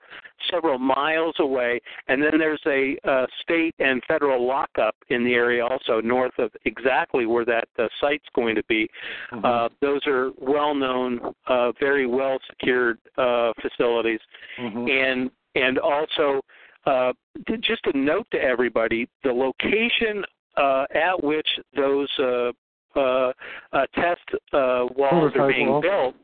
several 0.49 0.79
miles 0.79 1.35
away. 1.39 1.81
And 2.07 2.23
then 2.23 2.37
there's 2.37 2.61
a 2.65 2.95
uh, 3.05 3.25
state 3.41 3.75
and 3.79 4.01
federal 4.07 4.47
lockup 4.47 4.95
in 5.09 5.25
the 5.25 5.33
area 5.33 5.65
also, 5.65 5.99
north 5.99 6.31
of 6.37 6.51
exactly 6.63 7.25
where 7.25 7.43
that 7.43 7.65
uh, 7.77 7.89
site's 7.99 8.23
going 8.33 8.55
to 8.55 8.63
be. 8.69 8.87
Mhm. 9.33 9.43
Uh, 9.43 9.67
those 9.81 9.99
are 10.07 10.31
well-known, 10.37 11.19
uh, 11.47 11.73
very 11.77 12.05
well-secured 12.05 12.97
uh, 13.17 13.51
facilities 13.61 14.21
Mhm. 14.57 14.89
and 14.89 15.31
and 15.55 15.77
also 15.79 16.39
uh, 16.85 17.13
just 17.61 17.85
a 17.85 17.97
note 17.97 18.27
to 18.31 18.39
everybody: 18.39 19.07
the 19.23 19.31
location 19.31 20.23
uh, 20.57 20.85
at 20.93 21.23
which 21.23 21.47
those 21.75 22.09
uh, 22.19 22.51
uh, 22.95 23.31
uh, 23.73 23.85
test 23.95 24.21
uh, 24.53 24.85
walls 24.95 25.31
are 25.35 25.51
being 25.51 25.69
walls. 25.69 25.83
built, 25.83 26.15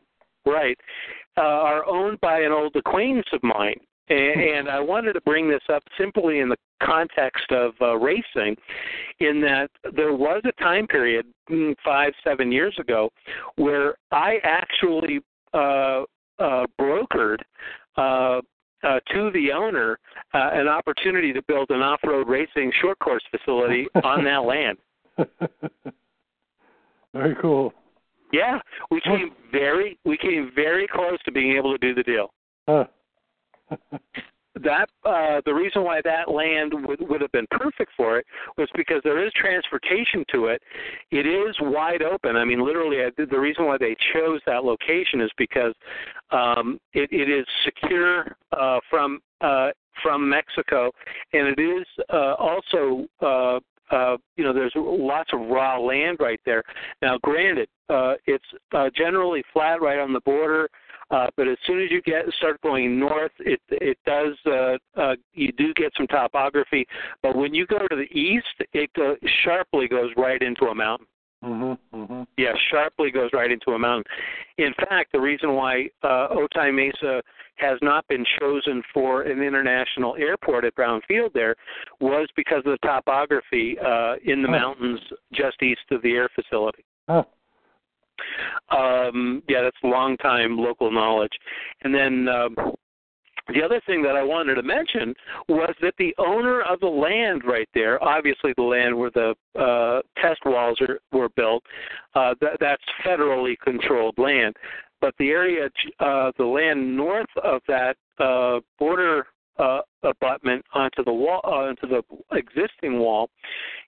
right, 0.45 0.77
uh, 1.37 1.41
are 1.41 1.85
owned 1.85 2.19
by 2.21 2.41
an 2.41 2.51
old 2.51 2.75
acquaintance 2.75 3.27
of 3.33 3.41
mine. 3.43 3.79
And, 4.09 4.41
and 4.41 4.69
I 4.69 4.79
wanted 4.79 5.13
to 5.13 5.21
bring 5.21 5.49
this 5.49 5.61
up 5.69 5.83
simply 5.97 6.39
in 6.39 6.47
the 6.47 6.55
context 6.81 7.51
of 7.51 7.73
uh, 7.81 7.97
racing, 7.97 8.55
in 9.19 9.41
that 9.41 9.69
there 9.95 10.13
was 10.13 10.41
a 10.45 10.63
time 10.63 10.87
period, 10.87 11.25
mm, 11.49 11.75
five, 11.83 12.13
seven 12.23 12.51
years 12.51 12.75
ago, 12.79 13.09
where 13.57 13.95
I 14.11 14.37
actually 14.43 15.19
uh, 15.53 16.03
uh, 16.39 16.65
brokered 16.79 17.39
uh, 18.83 18.99
to 19.13 19.31
the 19.31 19.51
owner 19.51 19.97
uh, 20.33 20.49
an 20.53 20.67
opportunity 20.67 21.33
to 21.33 21.41
build 21.43 21.69
an 21.69 21.81
off-road 21.81 22.27
racing 22.27 22.71
short 22.81 22.99
course 22.99 23.23
facility 23.31 23.87
on 24.03 24.23
that 24.23 24.43
land. 24.43 24.77
Very 27.13 27.35
cool. 27.41 27.73
Yeah, 28.31 28.59
we 28.91 29.01
came 29.01 29.31
very 29.51 29.97
we 30.03 30.17
came 30.17 30.51
very 30.53 30.87
close 30.87 31.17
to 31.23 31.31
being 31.31 31.55
able 31.55 31.71
to 31.71 31.77
do 31.77 31.95
the 31.95 32.03
deal. 32.03 32.33
Huh. 32.67 32.85
That 34.63 34.89
uh, 35.05 35.41
the 35.45 35.53
reason 35.53 35.83
why 35.83 36.01
that 36.03 36.29
land 36.31 36.73
would 36.87 36.99
would 37.07 37.21
have 37.21 37.31
been 37.31 37.47
perfect 37.51 37.91
for 37.95 38.17
it 38.17 38.25
was 38.57 38.69
because 38.75 39.01
there 39.03 39.25
is 39.25 39.31
transportation 39.33 40.23
to 40.31 40.47
it. 40.47 40.61
It 41.11 41.25
is 41.25 41.55
wide 41.61 42.01
open. 42.01 42.35
I 42.35 42.45
mean, 42.45 42.65
literally, 42.65 42.97
I, 43.03 43.09
the 43.17 43.39
reason 43.39 43.65
why 43.65 43.77
they 43.77 43.95
chose 44.13 44.41
that 44.45 44.63
location 44.63 45.21
is 45.21 45.31
because 45.37 45.73
um, 46.31 46.79
it, 46.93 47.09
it 47.11 47.29
is 47.29 47.45
secure 47.65 48.35
uh, 48.51 48.79
from 48.89 49.19
uh, 49.41 49.69
from 50.03 50.29
Mexico, 50.29 50.91
and 51.33 51.47
it 51.47 51.61
is 51.61 51.85
uh, 52.11 52.33
also 52.33 53.05
uh, 53.21 53.59
uh, 53.91 54.17
you 54.35 54.43
know 54.43 54.53
there's 54.53 54.73
lots 54.75 55.31
of 55.33 55.39
raw 55.47 55.79
land 55.79 56.17
right 56.19 56.39
there. 56.45 56.63
Now, 57.01 57.17
granted, 57.21 57.69
uh, 57.89 58.13
it's 58.25 58.45
uh, 58.73 58.89
generally 58.95 59.43
flat 59.53 59.81
right 59.81 59.99
on 59.99 60.13
the 60.13 60.21
border. 60.21 60.69
But 61.09 61.47
as 61.47 61.57
soon 61.65 61.81
as 61.81 61.89
you 61.91 62.01
get 62.01 62.25
start 62.37 62.59
going 62.61 62.99
north, 62.99 63.31
it 63.39 63.61
it 63.69 63.97
does 64.05 64.35
uh, 64.45 64.77
uh, 64.99 65.15
you 65.33 65.51
do 65.53 65.73
get 65.73 65.91
some 65.97 66.07
topography. 66.07 66.85
But 67.21 67.35
when 67.35 67.53
you 67.53 67.65
go 67.65 67.79
to 67.79 67.95
the 67.95 68.11
east, 68.17 68.45
it 68.73 68.91
go, 68.93 69.15
sharply 69.43 69.87
goes 69.87 70.11
right 70.17 70.41
into 70.41 70.65
a 70.65 70.75
mountain. 70.75 71.07
Mhm. 71.43 71.77
Mhm. 71.93 72.27
Yeah, 72.37 72.53
sharply 72.71 73.11
goes 73.11 73.31
right 73.31 73.51
into 73.51 73.71
a 73.71 73.79
mountain. 73.79 74.11
In 74.57 74.73
fact, 74.89 75.11
the 75.11 75.19
reason 75.19 75.53
why 75.53 75.89
uh, 76.01 76.29
Otay 76.29 76.73
Mesa 76.73 77.21
has 77.57 77.77
not 77.81 78.07
been 78.07 78.25
chosen 78.39 78.83
for 78.93 79.23
an 79.23 79.41
international 79.41 80.15
airport 80.17 80.63
at 80.65 80.75
Brown 80.75 81.01
Field 81.07 81.31
there 81.33 81.55
was 81.99 82.27
because 82.35 82.59
of 82.59 82.71
the 82.71 82.77
topography 82.83 83.77
uh, 83.79 84.15
in 84.23 84.41
the 84.41 84.47
Huh. 84.47 84.59
mountains 84.59 84.99
just 85.31 85.61
east 85.63 85.81
of 85.91 86.01
the 86.01 86.15
air 86.15 86.29
facility. 86.35 86.83
Huh. 87.07 87.23
Um, 88.69 89.43
yeah, 89.47 89.61
that's 89.61 89.77
long 89.83 90.17
time 90.17 90.57
local 90.57 90.91
knowledge. 90.91 91.31
And 91.81 91.93
then 91.93 92.27
um, 92.27 92.55
the 93.53 93.63
other 93.63 93.81
thing 93.85 94.01
that 94.03 94.15
I 94.15 94.23
wanted 94.23 94.55
to 94.55 94.63
mention 94.63 95.13
was 95.47 95.73
that 95.81 95.93
the 95.97 96.13
owner 96.17 96.61
of 96.63 96.79
the 96.79 96.87
land 96.87 97.43
right 97.45 97.69
there, 97.73 98.03
obviously 98.03 98.53
the 98.57 98.63
land 98.63 98.97
where 98.97 99.11
the 99.11 99.35
uh, 99.59 100.01
test 100.21 100.41
walls 100.45 100.79
are, 100.81 100.99
were 101.11 101.29
built, 101.29 101.63
uh, 102.15 102.33
that, 102.41 102.57
that's 102.59 102.83
federally 103.05 103.57
controlled 103.63 104.17
land. 104.17 104.55
But 104.99 105.13
the 105.19 105.29
area, 105.29 105.69
uh, 105.99 106.31
the 106.37 106.45
land 106.45 106.97
north 106.97 107.29
of 107.43 107.61
that 107.67 107.95
uh, 108.19 108.59
border 108.79 109.27
uh, 109.59 109.79
abutment 110.03 110.63
onto 110.73 111.03
the 111.03 111.11
wall, 111.11 111.41
uh, 111.43 111.69
onto 111.69 111.87
the 111.87 112.03
existing 112.31 112.99
wall, 112.99 113.29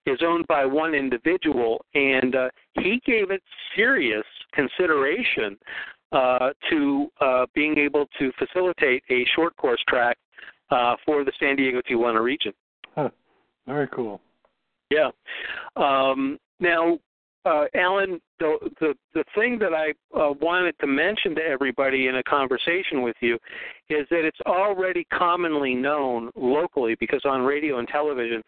is 0.05 0.19
owned 0.25 0.47
by 0.47 0.65
one 0.65 0.93
individual, 0.93 1.83
and 1.93 2.35
uh, 2.35 2.49
he 2.73 3.01
gave 3.05 3.31
it 3.31 3.41
serious 3.75 4.25
consideration 4.53 5.57
uh, 6.11 6.49
to 6.69 7.07
uh, 7.21 7.45
being 7.53 7.77
able 7.77 8.07
to 8.17 8.31
facilitate 8.37 9.03
a 9.09 9.25
short 9.35 9.55
course 9.57 9.81
track 9.87 10.17
uh, 10.71 10.95
for 11.05 11.23
the 11.23 11.31
San 11.39 11.55
Diego 11.55 11.81
Tijuana 11.81 12.21
region. 12.21 12.53
Huh. 12.95 13.09
Very 13.67 13.87
cool. 13.89 14.19
Yeah. 14.89 15.09
Um, 15.75 16.39
now, 16.59 16.97
uh, 17.45 17.65
Alan, 17.75 18.19
the, 18.39 18.57
the 18.79 18.93
the 19.13 19.23
thing 19.35 19.57
that 19.59 19.73
I 19.73 19.91
uh, 20.17 20.33
wanted 20.41 20.75
to 20.79 20.87
mention 20.87 21.35
to 21.35 21.41
everybody 21.41 22.07
in 22.07 22.15
a 22.17 22.23
conversation 22.23 23.01
with 23.01 23.15
you 23.21 23.35
is 23.89 24.05
that 24.09 24.25
it's 24.25 24.39
already 24.45 25.05
commonly 25.13 25.73
known 25.73 26.29
locally 26.35 26.95
because 26.99 27.21
on 27.25 27.41
radio 27.41 27.79
and 27.79 27.87
television, 27.87 28.41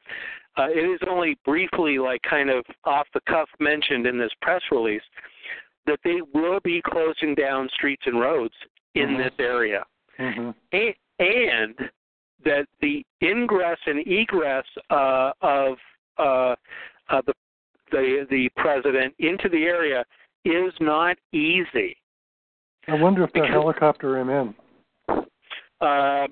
uh, 0.58 0.67
it 0.69 0.80
is 0.84 0.99
only 1.10 1.38
briefly, 1.45 1.97
like 1.99 2.21
kind 2.30 2.49
of 2.49 2.65
off 2.84 3.08
the 3.13 3.21
cuff, 3.27 3.49
mentioned 3.60 4.06
in 4.06 4.17
this 4.17 4.32
press 4.41 4.62
release 4.71 5.01
that 5.88 5.99
they 6.04 6.21
will 6.34 6.60
be 6.63 6.82
closing 6.86 7.34
down 7.34 7.69
streets 7.73 8.04
and 8.06 8.19
roads 8.19 8.54
in 8.95 9.10
Mhm. 9.12 9.17
this 9.17 9.34
area 9.39 9.86
Mhm. 10.19 10.54
a- 10.73 10.95
and 11.19 11.89
that 12.43 12.67
the 12.82 13.06
ingress 13.21 13.80
and 13.86 14.06
egress 14.08 14.65
uh, 14.89 15.32
of 15.41 15.80
uh, 16.17 16.56
uh, 17.10 17.21
the, 17.25 17.34
the 17.91 18.25
the 18.30 18.49
president 18.58 19.13
into 19.19 19.49
the 19.49 19.63
area 19.63 20.04
is 20.45 20.73
not 20.80 21.17
easy. 21.34 21.97
I 22.88 22.95
wonder 22.95 23.23
if 23.23 23.32
they 23.34 23.45
helicopter 23.47 24.17
him 24.17 24.30
in. 24.30 24.56
Uh, 25.82 26.27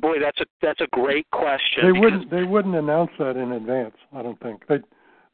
boy, 0.00 0.16
that's 0.20 0.40
a 0.40 0.44
that's 0.62 0.80
a 0.80 0.86
great 0.92 1.30
question. 1.30 1.84
They 1.84 1.98
wouldn't. 1.98 2.30
They 2.30 2.44
wouldn't 2.44 2.74
announce 2.74 3.10
that 3.18 3.36
in 3.36 3.52
advance. 3.52 3.94
I 4.14 4.22
don't 4.22 4.40
think 4.40 4.66
they'd 4.68 4.82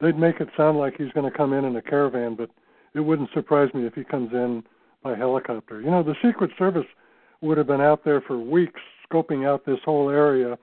they'd 0.00 0.18
make 0.18 0.40
it 0.40 0.48
sound 0.56 0.78
like 0.78 0.96
he's 0.96 1.12
going 1.12 1.30
to 1.30 1.36
come 1.36 1.52
in 1.52 1.64
in 1.64 1.76
a 1.76 1.82
caravan, 1.82 2.34
but 2.34 2.50
it 2.94 3.00
wouldn't 3.00 3.30
surprise 3.32 3.72
me 3.74 3.86
if 3.86 3.94
he 3.94 4.04
comes 4.04 4.32
in 4.32 4.64
by 5.02 5.14
helicopter. 5.14 5.80
You 5.80 5.90
know, 5.90 6.02
the 6.02 6.16
Secret 6.22 6.50
Service 6.58 6.86
would 7.40 7.58
have 7.58 7.66
been 7.66 7.80
out 7.80 8.04
there 8.04 8.20
for 8.20 8.38
weeks 8.38 8.80
scoping 9.10 9.46
out 9.46 9.64
this 9.64 9.78
whole 9.84 10.10
area 10.10 10.58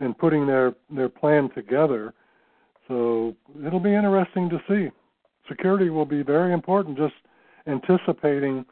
and 0.00 0.16
putting 0.18 0.46
their 0.46 0.74
their 0.90 1.08
plan 1.08 1.50
together. 1.54 2.12
So 2.88 3.36
it'll 3.66 3.80
be 3.80 3.94
interesting 3.94 4.48
to 4.50 4.58
see. 4.68 4.88
Security 5.48 5.90
will 5.90 6.06
be 6.06 6.22
very 6.22 6.52
important. 6.52 6.96
Just 6.96 7.14
anticipating, 7.66 8.64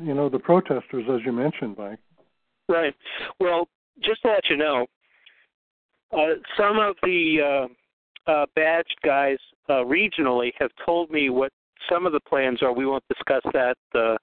you 0.00 0.14
know, 0.14 0.28
the 0.28 0.38
protesters, 0.38 1.04
as 1.12 1.20
you 1.24 1.32
mentioned, 1.32 1.76
Mike. 1.78 1.98
Right. 2.68 2.94
Well, 3.40 3.68
just 4.02 4.22
to 4.22 4.28
let 4.28 4.48
you 4.50 4.56
know, 4.56 4.86
uh, 6.12 6.34
some 6.56 6.78
of 6.78 6.96
the 7.02 7.68
uh, 8.26 8.30
uh, 8.30 8.46
badged 8.54 8.96
guys 9.04 9.38
uh, 9.68 9.84
regionally 9.84 10.52
have 10.58 10.70
told 10.84 11.10
me 11.10 11.30
what 11.30 11.52
some 11.90 12.06
of 12.06 12.12
the 12.12 12.20
plans 12.20 12.62
are. 12.62 12.72
We 12.72 12.86
won't 12.86 13.04
discuss 13.08 13.42
that 13.52 13.76
uh, 13.94 14.16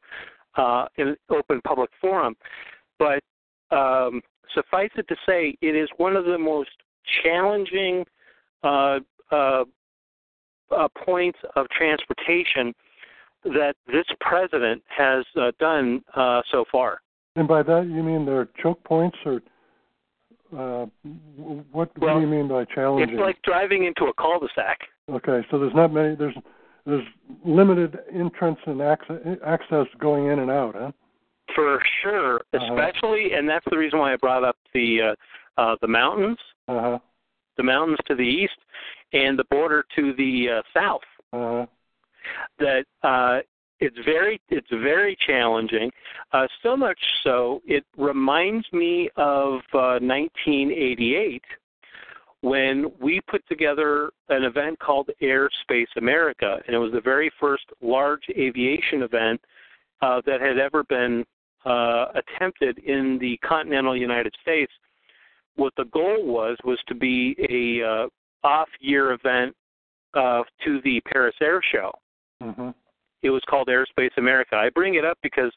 uh, 0.59 0.85
in 0.97 1.15
open 1.29 1.61
public 1.65 1.89
forum, 1.99 2.35
but 2.97 3.21
um, 3.71 4.21
suffice 4.53 4.89
it 4.95 5.07
to 5.07 5.15
say, 5.27 5.55
it 5.61 5.75
is 5.75 5.89
one 5.97 6.15
of 6.15 6.25
the 6.25 6.37
most 6.37 6.69
challenging 7.23 8.05
uh, 8.63 8.99
uh, 9.31 9.63
uh, 10.75 10.87
points 11.05 11.39
of 11.55 11.67
transportation 11.69 12.73
that 13.43 13.75
this 13.87 14.05
president 14.19 14.83
has 14.95 15.25
uh, 15.39 15.51
done 15.59 16.03
uh, 16.15 16.41
so 16.51 16.65
far. 16.71 17.01
And 17.35 17.47
by 17.47 17.63
that 17.63 17.85
you 17.87 18.03
mean 18.03 18.25
there 18.25 18.39
are 18.39 18.49
choke 18.61 18.83
points, 18.83 19.17
or 19.25 19.41
uh, 20.55 20.87
what, 21.37 21.89
well, 21.97 22.15
what 22.15 22.15
do 22.15 22.21
you 22.21 22.27
mean 22.27 22.47
by 22.47 22.65
challenging? 22.65 23.15
It's 23.15 23.21
like 23.21 23.41
driving 23.43 23.85
into 23.85 24.05
a 24.05 24.13
cul-de-sac. 24.13 24.79
Okay, 25.09 25.45
so 25.49 25.57
there's 25.59 25.73
not 25.73 25.93
many. 25.93 26.15
There's 26.15 26.35
there's 26.85 27.05
limited 27.45 27.99
entrance 28.13 28.59
and 28.65 28.81
access, 28.81 29.17
access 29.45 29.85
going 29.99 30.27
in 30.27 30.39
and 30.39 30.49
out, 30.49 30.75
huh? 30.75 30.91
For 31.55 31.79
sure, 32.01 32.41
Uh-huh. 32.53 32.73
especially, 32.75 33.33
and 33.33 33.47
that's 33.47 33.65
the 33.69 33.77
reason 33.77 33.99
why 33.99 34.13
I 34.13 34.17
brought 34.17 34.43
up 34.43 34.55
the 34.73 35.01
uh, 35.57 35.61
uh, 35.61 35.75
the 35.81 35.87
mountains, 35.87 36.37
Uh 36.67 36.81
huh. 36.81 36.99
the 37.57 37.63
mountains 37.63 37.99
to 38.07 38.15
the 38.15 38.23
east, 38.23 38.57
and 39.13 39.37
the 39.37 39.45
border 39.45 39.85
to 39.95 40.13
the 40.13 40.59
uh, 40.59 40.61
south. 40.73 41.01
Uh 41.33 41.37
huh. 41.37 41.65
That 42.59 42.85
uh, 43.03 43.39
it's 43.79 43.97
very 44.05 44.41
it's 44.49 44.67
very 44.69 45.17
challenging. 45.25 45.91
Uh, 46.33 46.47
so 46.63 46.75
much 46.75 46.99
so, 47.23 47.61
it 47.65 47.85
reminds 47.97 48.65
me 48.73 49.09
of 49.15 49.61
uh, 49.73 49.99
1988 50.01 51.41
when 52.41 52.91
we 53.01 53.19
put 53.29 53.45
together 53.47 54.11
an 54.29 54.43
event 54.43 54.79
called 54.79 55.09
Airspace 55.21 55.87
America, 55.97 56.59
and 56.65 56.75
it 56.75 56.79
was 56.79 56.91
the 56.93 57.01
very 57.01 57.31
first 57.39 57.65
large 57.81 58.23
aviation 58.37 59.01
event 59.01 59.41
uh, 60.01 60.21
that 60.25 60.39
had 60.39 60.57
ever 60.57 60.83
been 60.85 61.25
uh, 61.65 62.05
attempted 62.15 62.77
in 62.79 63.17
the 63.19 63.37
continental 63.45 63.95
United 63.95 64.33
States. 64.41 64.71
What 65.55 65.73
the 65.75 65.85
goal 65.85 66.25
was 66.25 66.57
was 66.63 66.79
to 66.87 66.95
be 66.95 67.35
a 67.49 67.85
uh, 67.85 68.07
off-year 68.43 69.13
event 69.13 69.55
uh, 70.13 70.43
to 70.65 70.81
the 70.83 71.01
Paris 71.11 71.35
Air 71.41 71.61
Show. 71.71 71.91
hmm 72.41 72.69
It 73.21 73.29
was 73.29 73.41
called 73.49 73.67
Airspace 73.67 74.15
America. 74.17 74.55
I 74.55 74.69
bring 74.69 74.95
it 74.95 75.05
up 75.05 75.17
because 75.21 75.51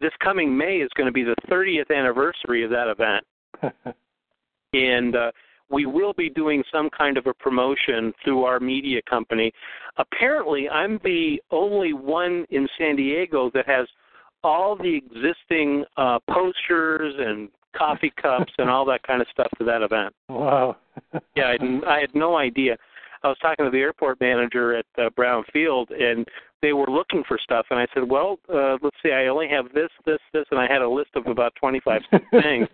this 0.00 0.12
coming 0.22 0.56
May 0.56 0.78
is 0.78 0.90
going 0.96 1.06
to 1.06 1.12
be 1.12 1.22
the 1.22 1.36
30th 1.50 1.94
anniversary 1.94 2.64
of 2.64 2.70
that 2.70 2.88
event 2.88 3.24
and 4.74 5.16
uh, 5.16 5.30
we 5.70 5.86
will 5.86 6.12
be 6.12 6.28
doing 6.28 6.62
some 6.72 6.90
kind 6.96 7.16
of 7.16 7.26
a 7.26 7.34
promotion 7.34 8.12
through 8.22 8.44
our 8.44 8.60
media 8.60 9.00
company. 9.08 9.52
Apparently, 9.96 10.68
I'm 10.68 11.00
the 11.04 11.40
only 11.50 11.92
one 11.92 12.44
in 12.50 12.68
San 12.78 12.96
Diego 12.96 13.50
that 13.54 13.66
has 13.66 13.86
all 14.42 14.76
the 14.76 14.94
existing 14.94 15.84
uh, 15.96 16.18
posters 16.30 17.14
and 17.18 17.48
coffee 17.76 18.12
cups 18.20 18.52
and 18.58 18.68
all 18.70 18.84
that 18.86 19.02
kind 19.02 19.20
of 19.20 19.28
stuff 19.30 19.48
for 19.56 19.64
that 19.64 19.82
event. 19.82 20.14
wow. 20.28 20.76
Yeah, 21.36 21.48
I, 21.48 21.52
had- 21.60 21.84
I 21.86 22.00
had 22.00 22.14
no 22.14 22.36
idea. 22.36 22.76
I 23.24 23.28
was 23.28 23.36
talking 23.40 23.64
to 23.64 23.70
the 23.70 23.78
airport 23.78 24.20
manager 24.20 24.76
at 24.76 24.86
uh, 24.98 25.10
Brown 25.16 25.42
Field, 25.52 25.90
and 25.90 26.26
they 26.62 26.72
were 26.72 26.86
looking 26.86 27.24
for 27.26 27.38
stuff. 27.42 27.66
And 27.70 27.78
I 27.80 27.86
said, 27.94 28.08
"Well, 28.08 28.38
uh, 28.52 28.76
let's 28.82 28.96
see. 29.02 29.10
I 29.12 29.26
only 29.26 29.48
have 29.48 29.66
this, 29.72 29.88
this, 30.06 30.18
this," 30.32 30.44
and 30.50 30.60
I 30.60 30.70
had 30.70 30.82
a 30.82 30.88
list 30.88 31.10
of 31.16 31.26
about 31.26 31.54
25 31.56 32.02
things. 32.42 32.68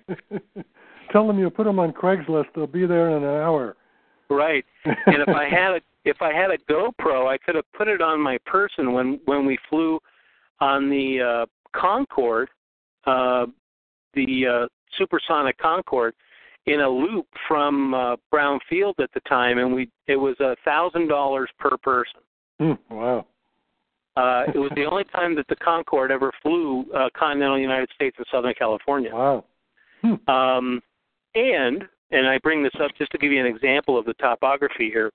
Tell 1.12 1.26
them 1.26 1.38
you 1.38 1.48
put 1.50 1.64
them 1.64 1.78
on 1.78 1.92
Craigslist. 1.92 2.46
They'll 2.54 2.66
be 2.66 2.84
there 2.86 3.10
in 3.16 3.22
an 3.22 3.24
hour. 3.24 3.76
Right. 4.28 4.64
and 4.84 5.22
if 5.26 5.28
I 5.28 5.48
had 5.48 5.72
a 5.76 5.80
if 6.04 6.20
I 6.20 6.32
had 6.32 6.50
a 6.50 6.58
GoPro, 6.70 7.26
I 7.28 7.38
could 7.38 7.54
have 7.54 7.70
put 7.76 7.88
it 7.88 8.00
on 8.02 8.20
my 8.20 8.38
person 8.44 8.92
when 8.92 9.20
when 9.24 9.44
we 9.46 9.58
flew 9.68 9.98
on 10.60 10.88
the 10.90 11.20
uh, 11.44 11.46
Concorde, 11.78 12.48
uh, 13.06 13.46
the 14.14 14.46
uh, 14.46 14.66
supersonic 14.98 15.58
Concorde, 15.58 16.14
in 16.66 16.80
a 16.80 16.88
loop 16.88 17.26
from 17.48 17.94
uh, 17.94 18.16
Brown 18.30 18.60
Field 18.68 18.96
at 19.00 19.10
the 19.14 19.20
time, 19.20 19.58
and 19.58 19.72
we 19.72 19.88
it 20.06 20.16
was 20.16 20.36
a 20.40 20.56
thousand 20.64 21.08
dollars 21.08 21.48
per 21.58 21.76
person. 21.78 22.20
Hmm, 22.58 22.94
wow. 22.94 23.26
Uh, 24.16 24.44
it 24.54 24.58
was 24.58 24.70
the 24.74 24.84
only 24.84 25.04
time 25.14 25.34
that 25.36 25.46
the 25.48 25.56
Concorde 25.56 26.10
ever 26.10 26.32
flew 26.42 26.84
uh, 26.94 27.08
continental 27.16 27.58
United 27.58 27.88
States 27.94 28.16
and 28.18 28.26
Southern 28.30 28.54
California. 28.58 29.10
Wow. 29.12 29.44
Hmm. 30.02 30.30
Um, 30.30 30.82
and 31.34 31.84
and 32.10 32.26
I 32.26 32.38
bring 32.38 32.62
this 32.62 32.72
up 32.82 32.90
just 32.98 33.12
to 33.12 33.18
give 33.18 33.32
you 33.32 33.40
an 33.40 33.46
example 33.46 33.98
of 33.98 34.04
the 34.04 34.14
topography 34.14 34.90
here. 34.90 35.10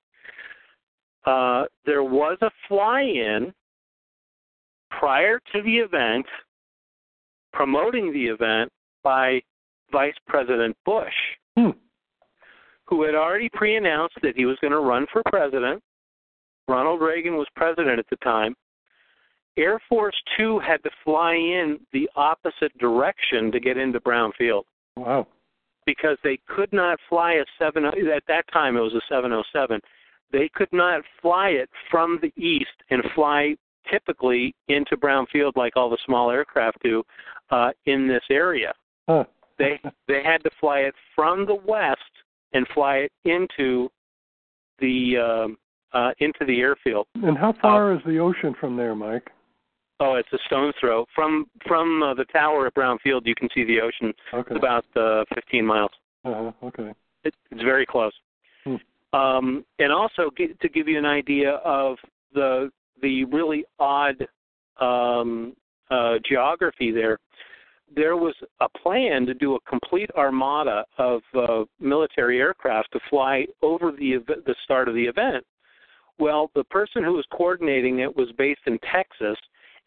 Uh, 1.26 1.66
there 1.86 2.04
was 2.04 2.38
a 2.42 2.52
fly-in 2.68 3.54
prior 4.92 5.40
to 5.54 5.62
the 5.64 5.78
event, 5.78 6.26
promoting 7.52 8.14
the 8.14 8.26
event 8.26 8.72
by 9.04 9.42
Vice 9.92 10.16
President 10.28 10.76
Bush, 10.86 11.14
Hmm. 11.58 11.72
who 12.86 13.04
had 13.04 13.16
already 13.16 13.50
pre-announced 13.50 14.16
that 14.22 14.36
he 14.36 14.46
was 14.46 14.58
going 14.60 14.72
to 14.72 14.80
run 14.80 15.06
for 15.12 15.22
president. 15.28 15.82
Ronald 16.68 17.02
Reagan 17.02 17.36
was 17.36 17.48
president 17.56 18.00
at 18.00 18.08
the 18.10 18.18
time. 18.18 18.56
Air 19.58 19.80
Force 19.88 20.20
Two 20.38 20.60
had 20.60 20.84
to 20.84 20.90
fly 21.04 21.34
in 21.34 21.80
the 21.94 22.10
opposite 22.16 22.78
direction 22.78 23.52
to 23.52 23.60
get 23.60 23.78
into 23.78 24.00
Brown 24.02 24.32
Field 24.38 24.66
Wow. 24.98 25.28
because 25.86 26.18
they 26.24 26.38
could 26.48 26.74
not 26.74 27.00
fly 27.08 27.34
a 27.34 27.46
seven 27.58 27.86
at 27.86 27.94
that 28.28 28.46
time 28.52 28.76
it 28.76 28.82
was 28.82 28.94
a 28.96 29.02
707 29.08 29.80
they 30.32 30.50
could 30.50 30.72
not 30.74 31.02
fly 31.22 31.50
it 31.50 31.70
from 31.92 32.20
the 32.22 32.34
east 32.36 32.76
and 32.90 33.02
fly 33.14 33.56
typically 33.90 34.54
into 34.68 34.98
brown 34.98 35.26
field 35.32 35.56
like 35.56 35.78
all 35.78 35.90
the 35.90 35.98
small 36.06 36.32
aircraft 36.32 36.78
do 36.84 37.04
uh, 37.52 37.72
in 37.86 38.08
this 38.08 38.24
area 38.32 38.74
Huh. 39.08 39.24
They 39.58 39.80
they 40.08 40.22
had 40.24 40.44
to 40.44 40.50
fly 40.60 40.80
it 40.80 40.94
from 41.16 41.46
the 41.46 41.56
west 41.56 42.00
and 42.54 42.66
fly 42.74 42.96
it 43.08 43.12
into 43.26 43.90
the 44.80 45.18
um, 45.18 45.58
uh, 45.94 46.12
into 46.20 46.46
the 46.46 46.60
airfield 46.60 47.08
And 47.24 47.38
how 47.38 47.54
far 47.62 47.94
is 47.94 48.00
the 48.06 48.18
ocean 48.20 48.56
from 48.60 48.76
there, 48.78 48.96
Mike? 48.96 49.30
oh 50.02 50.16
it's 50.16 50.28
a 50.34 50.38
stone's 50.46 50.76
throw 50.80 51.06
from 51.16 51.46
from 51.66 52.04
uh, 52.04 52.14
the 52.14 52.26
tower 52.26 52.68
at 52.68 52.74
brown 52.74 52.98
field 53.02 53.26
you 53.26 53.34
can 53.36 53.48
see 53.56 53.64
the 53.64 53.80
ocean 53.80 54.14
Okay. 54.34 54.54
it's 54.54 54.58
about 54.60 54.86
uh, 54.98 55.24
15 55.34 55.66
miles 55.66 55.92
Uh-huh. 56.26 56.52
Okay. 56.64 56.92
It, 57.24 57.34
it's 57.52 57.62
very 57.64 57.86
close. 57.86 58.12
Hmm. 58.66 58.76
Um, 59.14 59.66
and 59.80 59.92
also 59.94 60.30
gi- 60.38 60.56
to 60.62 60.68
give 60.70 60.88
you 60.90 60.98
an 60.98 61.06
idea 61.06 61.52
of 61.64 61.98
the 62.34 62.70
the 63.02 63.24
really 63.26 63.64
odd 63.80 64.28
um, 64.82 65.56
uh, 65.90 66.16
geography 66.28 66.92
there, 66.92 67.18
there 67.96 68.18
was 68.18 68.36
a 68.62 68.70
plan 68.80 69.26
to 69.26 69.34
do 69.34 69.56
a 69.56 69.60
complete 69.62 70.10
armada 70.18 70.86
of 70.98 71.22
uh, 71.36 71.64
military 71.80 72.40
aircraft 72.40 72.92
to 72.92 73.00
fly 73.10 73.46
over 73.62 73.92
the 73.92 74.18
the 74.28 74.56
start 74.64 74.88
of 74.88 74.96
the 74.96 75.04
event. 75.04 75.44
Well, 76.18 76.50
the 76.56 76.64
person 76.66 77.04
who 77.04 77.14
was 77.14 77.26
coordinating 77.32 78.00
it 78.00 78.16
was 78.16 78.30
based 78.38 78.62
in 78.68 78.80
Texas, 78.92 79.38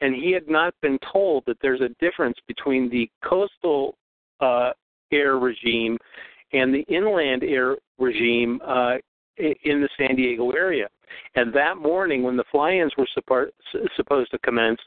and 0.01 0.15
he 0.15 0.33
had 0.33 0.49
not 0.49 0.75
been 0.83 0.99
told 1.13 1.45
that 1.47 1.57
there's 1.63 1.81
a 1.81 1.89
difference 2.01 2.37
between 2.47 2.91
the 2.91 3.11
coastal 3.25 3.97
uh, 4.41 4.71
air 5.11 5.39
regime 5.39 5.97
and 6.53 6.75
the 6.75 6.85
inland 6.89 7.43
air 7.43 7.77
regime 7.99 8.61
uh, 8.67 8.95
in 9.39 9.81
the 9.81 9.89
San 9.99 10.17
Diego 10.17 10.51
area. 10.51 10.89
And 11.35 11.53
that 11.55 11.79
morning, 11.79 12.23
when 12.23 12.37
the 12.37 12.45
fly-ins 12.51 12.93
were 12.97 13.09
suppo- 13.17 13.51
supposed 13.97 14.31
to 14.33 14.39
commence, 14.41 14.79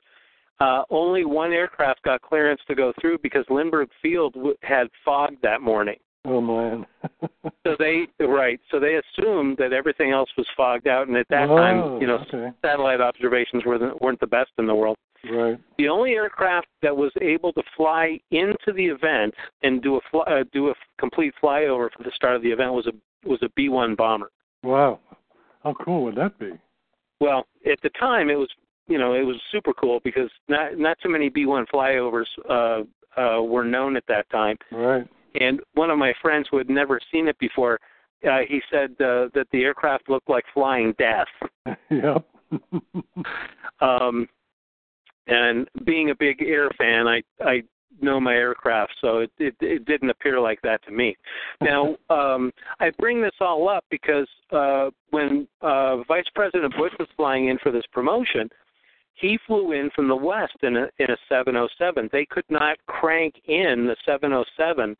uh, 0.61 0.83
only 0.89 1.25
one 1.25 1.51
aircraft 1.51 2.03
got 2.03 2.21
clearance 2.21 2.61
to 2.67 2.75
go 2.75 2.93
through 3.01 3.17
because 3.23 3.45
Lindbergh 3.49 3.89
Field 4.01 4.33
w- 4.33 4.55
had 4.61 4.87
fog 5.03 5.35
that 5.41 5.61
morning. 5.61 5.97
Oh 6.25 6.41
man. 6.41 6.85
So 7.63 7.75
they 7.77 8.07
right, 8.19 8.59
so 8.71 8.79
they 8.79 8.99
assumed 8.99 9.57
that 9.57 9.71
everything 9.71 10.11
else 10.11 10.29
was 10.35 10.47
fogged 10.57 10.87
out, 10.87 11.07
and 11.07 11.15
at 11.15 11.27
that 11.29 11.47
oh, 11.47 11.55
time, 11.55 12.01
you 12.01 12.07
know, 12.07 12.17
Okay. 12.27 12.49
satellite 12.63 12.99
observations 13.01 13.63
were 13.65 13.77
the, 13.77 13.91
weren't 14.01 14.19
the 14.19 14.25
best 14.25 14.49
in 14.57 14.65
the 14.65 14.73
world. 14.73 14.97
Right. 15.31 15.59
The 15.77 15.87
only 15.87 16.13
aircraft 16.13 16.67
that 16.81 16.95
was 16.95 17.11
able 17.21 17.53
to 17.53 17.61
fly 17.77 18.19
into 18.31 18.73
the 18.75 18.85
event 18.85 19.35
and 19.61 19.81
do 19.83 19.97
a 19.97 19.99
fly, 20.09 20.23
uh, 20.23 20.43
do 20.51 20.69
a 20.69 20.71
f- 20.71 20.77
complete 20.99 21.35
flyover 21.41 21.89
for 21.95 22.03
the 22.03 22.11
start 22.15 22.35
of 22.35 22.41
the 22.41 22.49
event 22.49 22.73
was 22.73 22.87
a 22.87 23.29
was 23.29 23.39
a 23.43 23.49
B-1 23.55 23.95
bomber. 23.95 24.31
Wow. 24.63 24.99
How 25.63 25.75
cool 25.85 26.03
would 26.05 26.15
that 26.15 26.39
be? 26.39 26.53
Well, 27.19 27.45
at 27.71 27.79
the 27.83 27.91
time, 27.99 28.31
it 28.31 28.35
was 28.35 28.49
you 28.91 28.97
know 28.97 29.13
it 29.13 29.23
was 29.23 29.37
super 29.51 29.73
cool 29.73 29.99
because 30.03 30.29
not 30.47 30.77
not 30.77 30.97
too 31.01 31.09
many 31.09 31.29
B-1 31.29 31.65
flyovers 31.73 32.25
uh, 32.49 32.83
uh, 33.19 33.41
were 33.41 33.63
known 33.63 33.95
at 33.95 34.03
that 34.07 34.29
time. 34.29 34.57
Right. 34.71 35.07
And 35.39 35.61
one 35.73 35.89
of 35.89 35.97
my 35.97 36.13
friends 36.21 36.47
who 36.51 36.57
had 36.57 36.69
never 36.69 36.99
seen 37.11 37.27
it 37.27 37.39
before, 37.39 37.79
uh, 38.29 38.39
he 38.47 38.61
said 38.69 38.91
uh, 38.99 39.29
that 39.33 39.47
the 39.51 39.63
aircraft 39.63 40.09
looked 40.09 40.29
like 40.29 40.43
flying 40.53 40.93
death. 40.97 41.27
yep. 41.89 42.25
Um, 43.79 44.27
and 45.27 45.67
being 45.85 46.09
a 46.09 46.15
big 46.15 46.41
air 46.41 46.69
fan, 46.77 47.07
I 47.07 47.21
I 47.41 47.63
know 48.01 48.19
my 48.19 48.33
aircraft, 48.33 48.93
so 49.01 49.19
it 49.19 49.31
it, 49.37 49.55
it 49.61 49.85
didn't 49.85 50.09
appear 50.09 50.39
like 50.39 50.59
that 50.63 50.83
to 50.85 50.91
me. 50.91 51.15
Now, 51.61 51.95
um, 52.09 52.51
I 52.79 52.91
bring 52.99 53.21
this 53.21 53.35
all 53.39 53.69
up 53.69 53.85
because 53.89 54.27
uh, 54.51 54.89
when 55.11 55.47
uh, 55.61 55.97
Vice 56.07 56.25
President 56.35 56.73
Bush 56.77 56.93
was 56.99 57.07
flying 57.15 57.47
in 57.47 57.57
for 57.59 57.71
this 57.71 57.85
promotion, 57.91 58.49
he 59.13 59.37
flew 59.45 59.73
in 59.73 59.89
from 59.95 60.07
the 60.07 60.15
west 60.15 60.57
in 60.63 60.75
a 60.77 60.89
in 60.99 61.11
a 61.11 61.17
707. 61.29 62.09
They 62.11 62.25
could 62.25 62.49
not 62.49 62.77
crank 62.87 63.35
in 63.45 63.85
the 63.85 63.95
707 64.05 64.95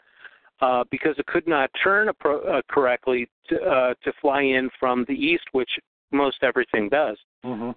uh, 0.61 0.83
because 0.91 1.15
it 1.17 1.25
could 1.25 1.47
not 1.47 1.69
turn 1.83 2.07
appro- 2.07 2.47
uh, 2.47 2.61
correctly 2.69 3.27
to, 3.49 3.61
uh, 3.61 3.93
to 4.03 4.13
fly 4.21 4.41
in 4.41 4.69
from 4.79 5.05
the 5.07 5.13
east, 5.13 5.45
which 5.53 5.69
most 6.11 6.37
everything 6.43 6.89
does. 6.89 7.17
hmm 7.43 7.71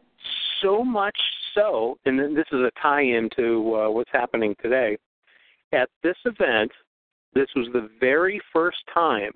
so 0.62 0.82
much 0.82 1.16
so, 1.54 1.98
and 2.06 2.18
this 2.36 2.46
is 2.50 2.60
a 2.60 2.70
tie-in 2.80 3.28
to 3.36 3.76
uh, 3.76 3.90
what's 3.90 4.10
happening 4.12 4.56
today. 4.62 4.96
At 5.72 5.88
this 6.02 6.16
event, 6.24 6.72
this 7.34 7.48
was 7.54 7.68
the 7.72 7.90
very 8.00 8.40
first 8.52 8.78
time 8.92 9.32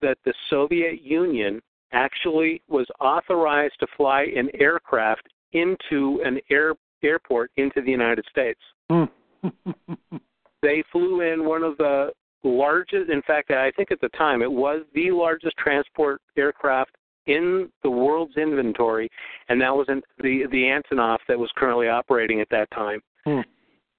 that 0.00 0.18
the 0.24 0.34
Soviet 0.50 1.02
Union 1.02 1.60
actually 1.92 2.62
was 2.68 2.86
authorized 3.00 3.74
to 3.80 3.86
fly 3.96 4.26
an 4.36 4.48
aircraft 4.58 5.28
into 5.52 6.20
an 6.24 6.40
air 6.50 6.74
airport 7.02 7.50
into 7.56 7.80
the 7.80 7.90
United 7.90 8.24
States. 8.30 8.60
Hmm. 8.90 9.04
they 10.62 10.82
flew 10.92 11.20
in 11.20 11.44
one 11.44 11.62
of 11.62 11.76
the 11.78 12.10
largest 12.44 13.10
in 13.10 13.22
fact 13.22 13.50
I 13.50 13.70
think 13.72 13.90
at 13.92 14.00
the 14.00 14.08
time 14.10 14.42
it 14.42 14.50
was 14.50 14.82
the 14.94 15.10
largest 15.10 15.56
transport 15.56 16.20
aircraft 16.36 16.96
in 17.26 17.68
the 17.82 17.90
world's 17.90 18.36
inventory 18.36 19.08
and 19.48 19.60
that 19.60 19.74
was 19.74 19.86
in 19.88 20.02
the 20.18 20.46
the 20.50 20.64
Antonov 20.64 21.18
that 21.28 21.38
was 21.38 21.50
currently 21.56 21.88
operating 21.88 22.40
at 22.40 22.48
that 22.50 22.70
time. 22.72 23.00
Hmm. 23.24 23.40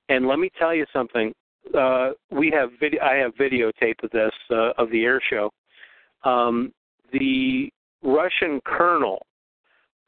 And 0.09 0.27
let 0.27 0.39
me 0.39 0.49
tell 0.59 0.73
you 0.73 0.85
something. 0.91 1.33
Uh 1.77 2.11
we 2.31 2.51
have 2.51 2.69
video 2.79 3.01
I 3.01 3.15
have 3.15 3.33
videotape 3.35 4.03
of 4.03 4.09
this 4.11 4.33
uh, 4.49 4.71
of 4.77 4.89
the 4.91 5.03
air 5.03 5.21
show. 5.29 5.49
Um 6.23 6.73
the 7.11 7.69
Russian 8.01 8.59
colonel 8.65 9.25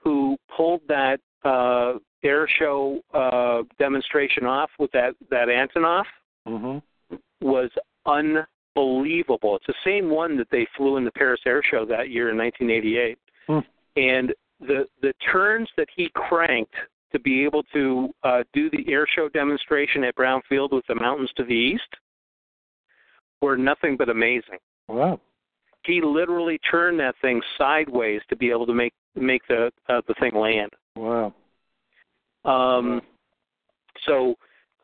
who 0.03 0.38
pulled 0.55 0.81
that 0.88 1.19
uh 1.45 1.93
air 2.23 2.47
show 2.60 2.99
uh 3.13 3.62
demonstration 3.79 4.45
off 4.45 4.69
with 4.79 4.91
that 4.91 5.13
that 5.29 5.47
Antonov 5.47 6.03
hmm 6.45 6.77
was 7.41 7.69
unbelievable. 8.05 9.55
It's 9.55 9.67
the 9.67 9.73
same 9.86 10.10
one 10.10 10.38
that 10.38 10.47
they 10.51 10.67
flew 10.75 10.97
in 10.97 11.05
the 11.05 11.12
Paris 11.12 11.41
Air 11.45 11.62
Show 11.69 11.86
that 11.86 12.10
year 12.10 12.31
in 12.31 12.38
1988. 12.38 13.17
Hmm. 13.47 13.60
And 13.97 14.34
the 14.60 14.86
the 15.01 15.13
turns 15.31 15.69
that 15.77 15.88
he 15.95 16.10
cranked 16.15 16.75
to 17.12 17.19
be 17.19 17.43
able 17.43 17.63
to 17.73 18.10
uh, 18.23 18.43
do 18.53 18.69
the 18.69 18.91
air 18.91 19.05
show 19.15 19.29
demonstration 19.29 20.03
at 20.03 20.15
Brown 20.15 20.41
Field 20.49 20.73
with 20.73 20.86
the 20.88 20.95
mountains 20.95 21.29
to 21.38 21.43
the 21.43 21.53
east 21.53 21.84
were 23.41 23.58
nothing 23.58 23.95
but 23.97 24.10
amazing. 24.10 24.60
Wow. 24.88 25.21
He 25.86 26.01
literally 26.01 26.60
turned 26.69 26.99
that 26.99 27.15
thing 27.21 27.41
sideways 27.58 28.21
to 28.29 28.36
be 28.36 28.49
able 28.49 28.65
to 28.65 28.73
make 28.73 28.93
make 29.15 29.47
the 29.47 29.71
uh, 29.88 30.01
the 30.08 30.15
thing 30.19 30.36
land. 30.36 30.71
Wow. 30.95 31.34
Um, 32.45 33.01
so, 34.08 34.36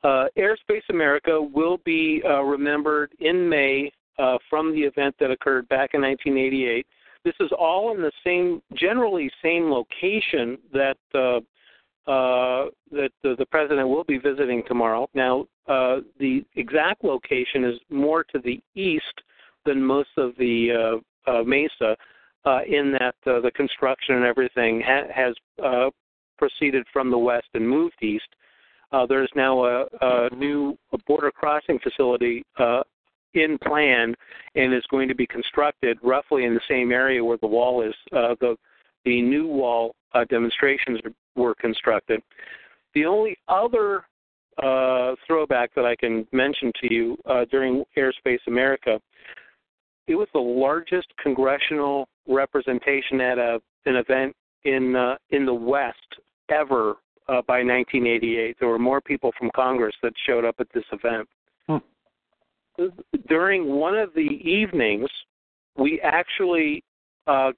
uh, 0.04 0.26
Airspace 0.38 0.88
America 0.90 1.42
will 1.42 1.78
be 1.86 2.24
uh, 2.26 2.42
remembered 2.42 3.12
in 3.20 3.48
May 3.48 3.92
uh, 4.18 4.38
from 4.50 4.74
the 4.74 4.82
event 4.82 5.16
that 5.20 5.32
occurred 5.32 5.70
back 5.70 5.92
in 5.94 6.02
1988. 6.02 6.86
This 7.24 7.36
is 7.40 7.52
all 7.58 7.96
in 7.96 8.02
the 8.02 8.12
same, 8.24 8.62
generally 8.74 9.30
same 9.44 9.70
location 9.70 10.58
that 10.74 10.98
uh, 11.14 11.40
uh, 12.10 12.70
that 12.92 13.12
the, 13.22 13.36
the 13.38 13.46
president 13.46 13.88
will 13.88 14.04
be 14.04 14.18
visiting 14.18 14.64
tomorrow. 14.68 15.08
Now, 15.14 15.46
uh, 15.68 15.98
the 16.20 16.44
exact 16.56 17.04
location 17.04 17.64
is 17.64 17.76
more 17.92 18.24
to 18.24 18.40
the 18.44 18.60
east 18.74 19.22
than 19.66 19.84
most 19.84 20.10
of 20.18 20.34
the 20.40 21.00
Mesa, 21.46 21.96
uh, 22.46 22.62
in 22.68 22.92
that 22.92 23.16
uh, 23.26 23.40
the 23.40 23.52
construction 23.56 24.16
and 24.16 24.26
everything 24.26 24.82
ha- 24.82 25.08
has 25.14 25.36
uh, 25.64 25.90
proceeded 26.38 26.86
from 26.92 27.12
the 27.12 27.18
west 27.18 27.48
and 27.54 27.68
moved 27.68 27.96
east. 28.02 28.28
Uh, 28.92 29.06
there's 29.06 29.32
now 29.36 29.64
a, 29.64 29.86
a 30.02 30.30
new 30.36 30.78
border 31.08 31.32
crossing 31.32 31.80
facility 31.80 32.44
uh, 32.60 32.82
in 33.34 33.58
plan 33.60 34.14
and 34.56 34.74
is 34.74 34.84
going 34.90 35.08
to 35.08 35.16
be 35.16 35.28
constructed 35.28 35.98
roughly 36.04 36.46
in 36.46 36.54
the 36.54 36.62
same 36.70 36.92
area 36.92 37.24
where 37.24 37.38
the 37.38 37.48
wall 37.48 37.82
is. 37.82 37.94
Uh, 38.12 38.36
the 38.42 38.56
the 39.06 39.22
new 39.22 39.48
wall 39.48 39.96
uh, 40.14 40.24
demonstrations 40.26 41.00
were 41.36 41.56
constructed. 41.56 42.22
The 42.94 43.06
only 43.06 43.36
other 43.48 44.04
uh, 44.62 45.16
throwback 45.26 45.74
that 45.76 45.86
I 45.86 45.96
can 45.96 46.28
mention 46.32 46.72
to 46.82 46.94
you 46.94 47.18
uh, 47.26 47.46
during 47.50 47.84
Airspace 47.98 48.46
America, 48.48 49.00
it 50.12 50.16
was 50.16 50.28
the 50.34 50.40
largest 50.40 51.08
congressional 51.24 52.08
representation 52.28 53.22
at 53.22 53.38
a 53.38 53.62
an 53.86 53.96
event 53.96 54.36
in 54.66 54.96
uh, 54.96 55.16
in 55.32 55.46
the 55.46 55.54
West 55.54 55.98
ever 56.50 56.98
uh, 57.28 57.42
by 57.48 57.64
1988. 57.64 58.58
There 58.60 58.70
were 58.70 58.78
more 58.78 59.02
people 59.02 59.32
from 59.40 59.50
Congress 59.56 59.96
that 60.04 60.14
showed 60.28 60.46
up 60.46 60.56
at 60.60 60.68
this 60.74 60.84
event. 60.92 61.28
Hmm. 61.68 62.86
During 63.28 63.68
one 63.68 63.98
of 63.98 64.14
the 64.14 64.22
evenings, 64.22 65.10
we 65.78 66.00
actually 66.02 66.84
uh, 67.28 67.52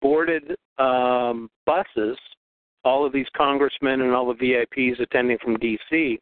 boarded 0.00 0.56
um, 0.78 1.50
buses, 1.66 2.18
all 2.84 3.06
of 3.06 3.12
these 3.12 3.26
congressmen 3.36 4.00
and 4.00 4.12
all 4.12 4.26
the 4.26 4.34
VIPs 4.34 5.00
attending 5.00 5.38
from 5.38 5.56
D.C., 5.56 6.18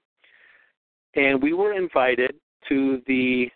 and 1.17 1.43
we 1.43 1.55
were 1.55 1.73
invited 1.73 2.35
to 2.69 3.03
the 3.07 3.51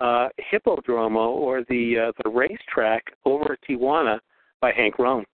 uh, 0.00 0.28
Hippodromo 0.52 1.28
or 1.28 1.62
the 1.68 2.08
uh, 2.08 2.12
the 2.24 2.30
racetrack 2.30 3.04
over 3.24 3.52
at 3.52 3.58
Tijuana 3.68 4.18
by 4.60 4.72
Hank 4.72 4.98
Rhon. 4.98 5.24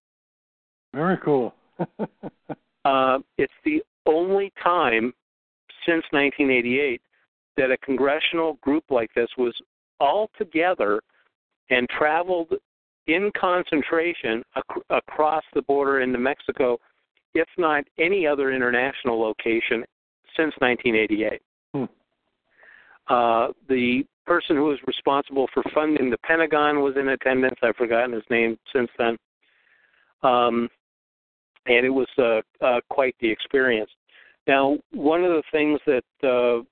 Very 0.94 1.18
cool. 1.24 1.54
Uh, 2.86 3.18
it's 3.36 3.52
the 3.64 3.82
only 4.06 4.52
time 4.62 5.12
since 5.84 6.04
1988 6.12 7.00
that 7.56 7.72
a 7.72 7.76
congressional 7.78 8.54
group 8.62 8.84
like 8.90 9.12
this 9.14 9.28
was 9.36 9.52
all 9.98 10.30
together 10.38 11.00
and 11.70 11.88
traveled 11.88 12.52
in 13.08 13.30
concentration 13.36 14.42
ac- 14.56 14.82
across 14.90 15.42
the 15.54 15.62
border 15.62 16.00
into 16.00 16.18
Mexico, 16.18 16.78
if 17.34 17.48
not 17.58 17.82
any 17.98 18.24
other 18.24 18.52
international 18.52 19.20
location 19.20 19.84
since 20.36 20.54
1988. 20.58 21.42
Hmm. 21.74 21.84
Uh, 23.08 23.48
the 23.68 24.04
person 24.26 24.56
who 24.56 24.64
was 24.64 24.78
responsible 24.86 25.48
for 25.54 25.62
funding 25.74 26.10
the 26.10 26.18
Pentagon 26.18 26.80
was 26.80 26.94
in 26.96 27.08
attendance. 27.08 27.56
I've 27.62 27.76
forgotten 27.76 28.12
his 28.12 28.24
name 28.30 28.58
since 28.74 28.90
then. 28.98 29.16
Um, 30.22 30.68
and 31.66 31.84
it 31.86 31.90
was 31.90 32.08
uh, 32.18 32.40
uh, 32.64 32.80
quite 32.90 33.14
the 33.20 33.30
experience. 33.30 33.90
Now, 34.46 34.78
one 34.92 35.24
of 35.24 35.30
the 35.30 35.42
things 35.52 35.80
that 35.86 36.04
uh, 36.22 36.62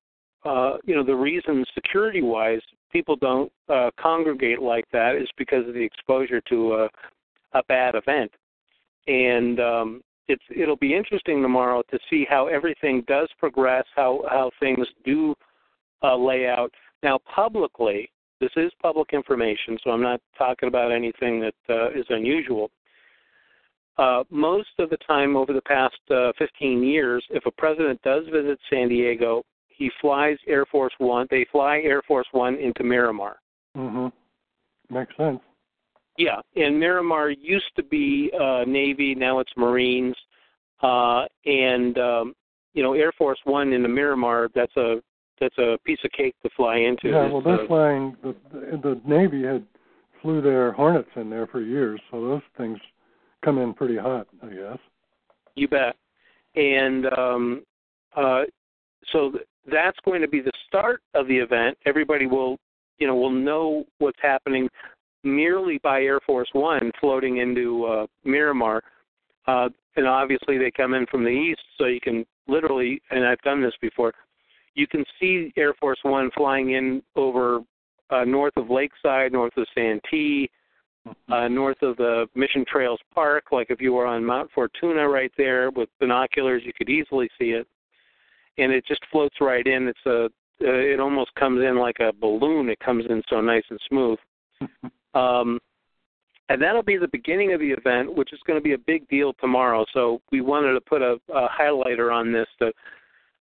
uh, 0.45 0.77
you 0.85 0.95
know, 0.95 1.03
the 1.03 1.15
reason 1.15 1.65
security-wise 1.75 2.61
people 2.93 3.17
don't 3.17 3.51
uh, 3.69 3.91
congregate 3.99 4.61
like 4.61 4.85
that 4.93 5.17
is 5.17 5.29
because 5.39 5.67
of 5.67 5.75
the 5.75 5.83
exposure 5.83 6.41
to 6.43 6.75
a, 6.75 6.89
a 7.59 7.63
bad 7.67 7.95
event, 7.95 8.31
and 9.07 9.59
um, 9.59 10.03
it's 10.29 10.43
it'll 10.55 10.77
be 10.77 10.95
interesting 10.95 11.41
tomorrow 11.41 11.83
to 11.91 11.99
see 12.11 12.27
how 12.29 12.47
everything 12.49 13.03
does 13.09 13.29
progress, 13.39 13.85
how 13.97 14.23
how 14.29 14.51
things 14.61 14.87
do 15.05 15.35
uh, 16.05 16.17
lay 16.17 16.47
out. 16.47 16.71
Now, 17.03 17.19
publicly, 17.35 18.11
this 18.41 18.51
is 18.57 18.71
public 18.81 19.11
information, 19.13 19.79
so 19.83 19.91
I'm 19.91 20.03
not 20.03 20.21
talking 20.37 20.69
about 20.69 20.93
anything 20.93 21.41
that 21.41 21.55
uh, 21.69 21.91
is 21.91 22.07
unusual. 22.11 22.71
Uh, 23.97 24.25
most 24.29 24.71
of 24.79 24.91
the 24.91 24.97
time 25.07 25.37
over 25.37 25.53
the 25.53 25.63
past 25.63 25.99
uh, 26.11 26.33
15 26.39 26.83
years, 26.83 27.25
if 27.31 27.47
a 27.47 27.51
president 27.51 28.01
does 28.03 28.25
visit 28.33 28.59
San 28.69 28.89
Diego, 28.89 29.45
he 29.69 29.91
flies 30.01 30.37
Air 30.47 30.67
Force 30.67 30.93
One. 30.99 31.27
They 31.31 31.47
fly 31.51 31.81
Air 31.85 32.03
Force 32.03 32.27
One 32.33 32.57
into 32.57 32.83
Miramar. 32.85 33.37
Mm 33.77 33.93
Mhm. 33.93 34.13
Makes 34.91 35.17
sense. 35.17 35.41
Yeah, 36.17 36.41
and 36.55 36.79
Miramar 36.79 37.31
used 37.31 37.75
to 37.77 37.83
be 37.83 38.31
uh, 38.39 38.65
Navy, 38.67 39.15
now 39.15 39.41
it's 39.41 39.51
Marines, 39.57 40.15
uh, 40.81 41.25
and 41.45 41.99
um, 41.99 42.35
you 42.73 42.83
know 42.83 42.93
Air 42.93 43.13
Force 43.13 43.41
One 43.45 43.73
into 43.73 43.89
Miramar. 43.89 44.49
That's 44.55 44.77
a 44.77 45.03
that's 45.41 45.59
a 45.59 45.79
piece 45.85 45.99
of 46.05 46.11
cake 46.13 46.35
to 46.43 46.51
fly 46.57 46.77
into. 46.77 47.09
Yeah, 47.09 47.31
well, 47.31 47.43
they're 47.43 47.65
uh, 47.65 47.67
flying. 47.67 48.17
The, 48.23 48.35
the 48.53 49.01
Navy 49.07 49.43
had 49.43 49.65
flew 50.23 50.41
their 50.41 50.73
Hornets 50.73 51.09
in 51.17 51.29
there 51.29 51.47
for 51.47 51.61
years, 51.61 52.01
so 52.11 52.21
those 52.21 52.43
things 52.57 52.79
come 53.45 53.59
in 53.59 53.75
pretty 53.75 53.97
hot, 53.97 54.27
I 54.43 54.49
guess. 54.49 54.79
You 55.55 55.69
bet. 55.69 55.97
And 56.57 57.07
um, 57.19 57.63
uh, 58.17 58.43
so 59.13 59.33
th- 59.33 59.45
that's 59.71 59.99
going 60.05 60.23
to 60.23 60.29
be 60.29 60.41
the 60.41 60.53
start 60.67 61.03
of 61.15 61.29
the 61.29 61.37
event. 61.37 61.77
Everybody 61.85 62.27
will, 62.27 62.57
you 62.99 63.07
know, 63.07 63.15
will 63.15 63.31
know 63.31 63.85
what's 63.99 64.19
happening 64.23 64.69
merely 65.25 65.79
by 65.83 66.03
Air 66.03 66.21
Force 66.27 66.49
One 66.53 66.91
floating 67.01 67.39
into 67.39 67.85
uh, 67.85 68.07
Miramar. 68.25 68.83
Uh, 69.47 69.69
and 69.97 70.07
obviously, 70.07 70.59
they 70.59 70.71
come 70.71 70.95
in 70.95 71.07
from 71.07 71.23
the 71.23 71.31
east, 71.31 71.61
so 71.79 71.87
you 71.87 72.01
can 72.01 72.25
literally, 72.49 73.01
and 73.11 73.27
I've 73.27 73.41
done 73.43 73.63
this 73.63 73.75
before, 73.81 74.13
you 74.75 74.87
can 74.87 75.05
see 75.21 75.53
Air 75.57 75.75
Force 75.75 75.99
One 76.03 76.31
flying 76.37 76.73
in 76.73 77.03
over 77.17 77.61
uh, 78.11 78.25
north 78.25 78.57
of 78.57 78.71
Lakeside, 78.71 79.33
north 79.33 79.57
of 79.57 79.67
Santee, 79.75 80.51
uh, 81.29 81.49
north 81.49 81.81
of 81.83 81.97
the 81.97 82.27
Mission 82.35 82.65
Trails 82.71 83.01
Park. 83.15 83.45
Like 83.53 83.69
if 83.71 83.81
you 83.81 83.93
were 83.93 84.07
on 84.07 84.25
Mount 84.25 84.51
Fortuna 84.55 85.09
right 85.09 85.33
there 85.37 85.71
with 85.71 85.89
binoculars, 86.01 86.63
you 86.65 86.73
could 86.77 86.89
easily 86.89 87.29
see 87.39 87.51
it, 87.51 87.67
and 88.59 88.73
it 88.73 88.85
just 88.87 89.01
floats 89.11 89.37
right 89.41 89.67
in. 89.67 89.89
It's 89.89 90.07
a 90.07 90.29
uh, 90.63 90.69
it 90.69 91.01
almost 91.01 91.35
comes 91.35 91.63
in 91.63 91.77
like 91.79 91.97
a 92.01 92.13
balloon. 92.13 92.69
It 92.69 92.79
comes 92.79 93.05
in 93.09 93.23
so 93.29 93.41
nice 93.41 93.65
and 93.71 93.81
smooth. 93.89 94.19
Um, 95.15 95.59
and 96.49 96.61
that'll 96.63 96.83
be 96.83 96.97
the 96.97 97.09
beginning 97.09 97.53
of 97.55 97.61
the 97.61 97.71
event, 97.71 98.15
which 98.15 98.33
is 98.33 98.41
going 98.47 98.59
to 98.59 98.63
be 98.63 98.75
a 98.75 98.79
big 98.79 99.09
deal 99.09 99.33
tomorrow. 99.41 99.85
So 99.93 100.21
we 100.31 100.43
wanted 100.43 100.75
to 100.75 100.81
put 100.81 101.03
a, 101.03 101.17
a 101.35 101.49
highlighter 101.49 102.13
on 102.13 102.33
this 102.33 102.47
to 102.61 102.73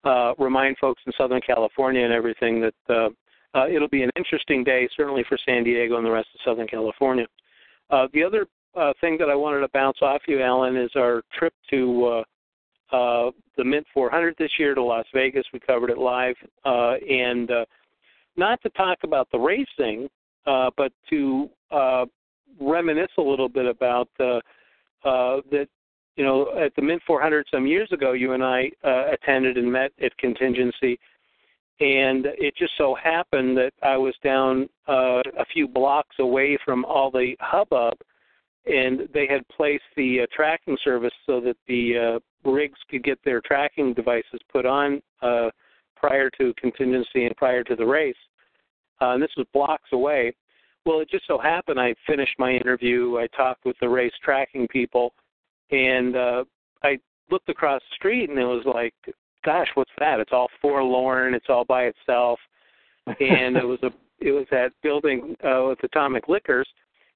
uh, 0.03 0.33
remind 0.37 0.77
folks 0.77 1.01
in 1.05 1.13
Southern 1.17 1.41
California 1.41 2.03
and 2.03 2.13
everything 2.13 2.61
that 2.61 2.73
uh, 2.89 3.09
uh, 3.53 3.67
it'll 3.67 3.87
be 3.87 4.03
an 4.03 4.11
interesting 4.15 4.63
day, 4.63 4.87
certainly 4.95 5.23
for 5.27 5.37
San 5.45 5.63
Diego 5.63 5.97
and 5.97 6.05
the 6.05 6.11
rest 6.11 6.29
of 6.33 6.39
Southern 6.45 6.67
California. 6.67 7.27
Uh, 7.89 8.07
the 8.13 8.23
other 8.23 8.47
uh, 8.75 8.93
thing 9.01 9.17
that 9.17 9.29
I 9.29 9.35
wanted 9.35 9.59
to 9.59 9.67
bounce 9.73 9.97
off 10.01 10.21
you, 10.27 10.41
Alan, 10.41 10.77
is 10.77 10.91
our 10.95 11.21
trip 11.37 11.53
to 11.69 12.23
uh, 12.91 12.95
uh, 12.95 13.31
the 13.57 13.63
Mint 13.63 13.85
400 13.93 14.35
this 14.37 14.51
year 14.57 14.73
to 14.73 14.83
Las 14.83 15.05
Vegas. 15.13 15.45
We 15.53 15.59
covered 15.59 15.89
it 15.89 15.97
live, 15.97 16.35
uh, 16.65 16.93
and 17.09 17.51
uh, 17.51 17.65
not 18.37 18.61
to 18.63 18.69
talk 18.71 18.99
about 19.03 19.27
the 19.31 19.39
racing, 19.39 20.09
uh, 20.45 20.69
but 20.77 20.91
to 21.09 21.49
uh, 21.71 22.05
reminisce 22.59 23.11
a 23.17 23.21
little 23.21 23.49
bit 23.49 23.65
about 23.65 24.09
uh, 24.19 24.39
uh, 25.03 25.41
that. 25.51 25.67
You 26.15 26.25
know, 26.25 26.53
at 26.59 26.75
the 26.75 26.81
Mint 26.81 27.01
400 27.07 27.47
some 27.51 27.65
years 27.65 27.89
ago, 27.91 28.11
you 28.11 28.33
and 28.33 28.43
I 28.43 28.69
uh, 28.83 29.11
attended 29.13 29.57
and 29.57 29.71
met 29.71 29.91
at 30.03 30.15
Contingency, 30.17 30.99
and 31.79 32.27
it 32.37 32.55
just 32.57 32.73
so 32.77 32.95
happened 32.95 33.57
that 33.57 33.71
I 33.81 33.97
was 33.97 34.13
down 34.23 34.69
uh, 34.87 35.21
a 35.39 35.45
few 35.51 35.67
blocks 35.67 36.17
away 36.19 36.57
from 36.63 36.85
all 36.85 37.09
the 37.09 37.35
hubbub, 37.39 37.95
and 38.65 39.09
they 39.13 39.25
had 39.25 39.47
placed 39.47 39.83
the 39.95 40.21
uh, 40.21 40.25
tracking 40.35 40.77
service 40.83 41.13
so 41.25 41.39
that 41.41 41.57
the 41.67 42.19
uh, 42.45 42.49
rigs 42.49 42.77
could 42.89 43.03
get 43.03 43.19
their 43.25 43.41
tracking 43.41 43.93
devices 43.93 44.39
put 44.51 44.65
on 44.65 45.01
uh, 45.21 45.49
prior 45.95 46.29
to 46.37 46.53
contingency 46.59 47.25
and 47.25 47.35
prior 47.35 47.63
to 47.63 47.75
the 47.75 47.85
race. 47.85 48.15
Uh, 49.01 49.13
and 49.13 49.23
this 49.23 49.31
was 49.35 49.47
blocks 49.53 49.89
away. 49.93 50.33
Well, 50.85 50.99
it 50.99 51.09
just 51.09 51.25
so 51.27 51.37
happened 51.37 51.79
I 51.79 51.95
finished 52.07 52.35
my 52.37 52.51
interview. 52.51 53.17
I 53.17 53.27
talked 53.35 53.65
with 53.65 53.75
the 53.81 53.89
race 53.89 54.13
tracking 54.23 54.67
people, 54.67 55.13
and 55.71 56.15
uh, 56.15 56.43
I 56.83 56.97
looked 57.29 57.49
across 57.49 57.81
the 57.81 57.95
street, 57.95 58.29
and 58.29 58.39
it 58.39 58.45
was 58.45 58.65
like, 58.65 58.93
"Gosh, 59.45 59.67
what's 59.75 59.91
that? 59.99 60.19
It's 60.19 60.31
all 60.33 60.49
forlorn. 60.61 61.33
It's 61.33 61.49
all 61.49 61.65
by 61.65 61.83
itself." 61.83 62.39
and 63.07 63.57
it 63.57 63.65
was 63.65 63.79
a 63.83 63.91
it 64.19 64.31
was 64.31 64.45
that 64.51 64.71
building 64.83 65.35
uh, 65.43 65.65
with 65.67 65.83
Atomic 65.83 66.27
Liquors, 66.27 66.67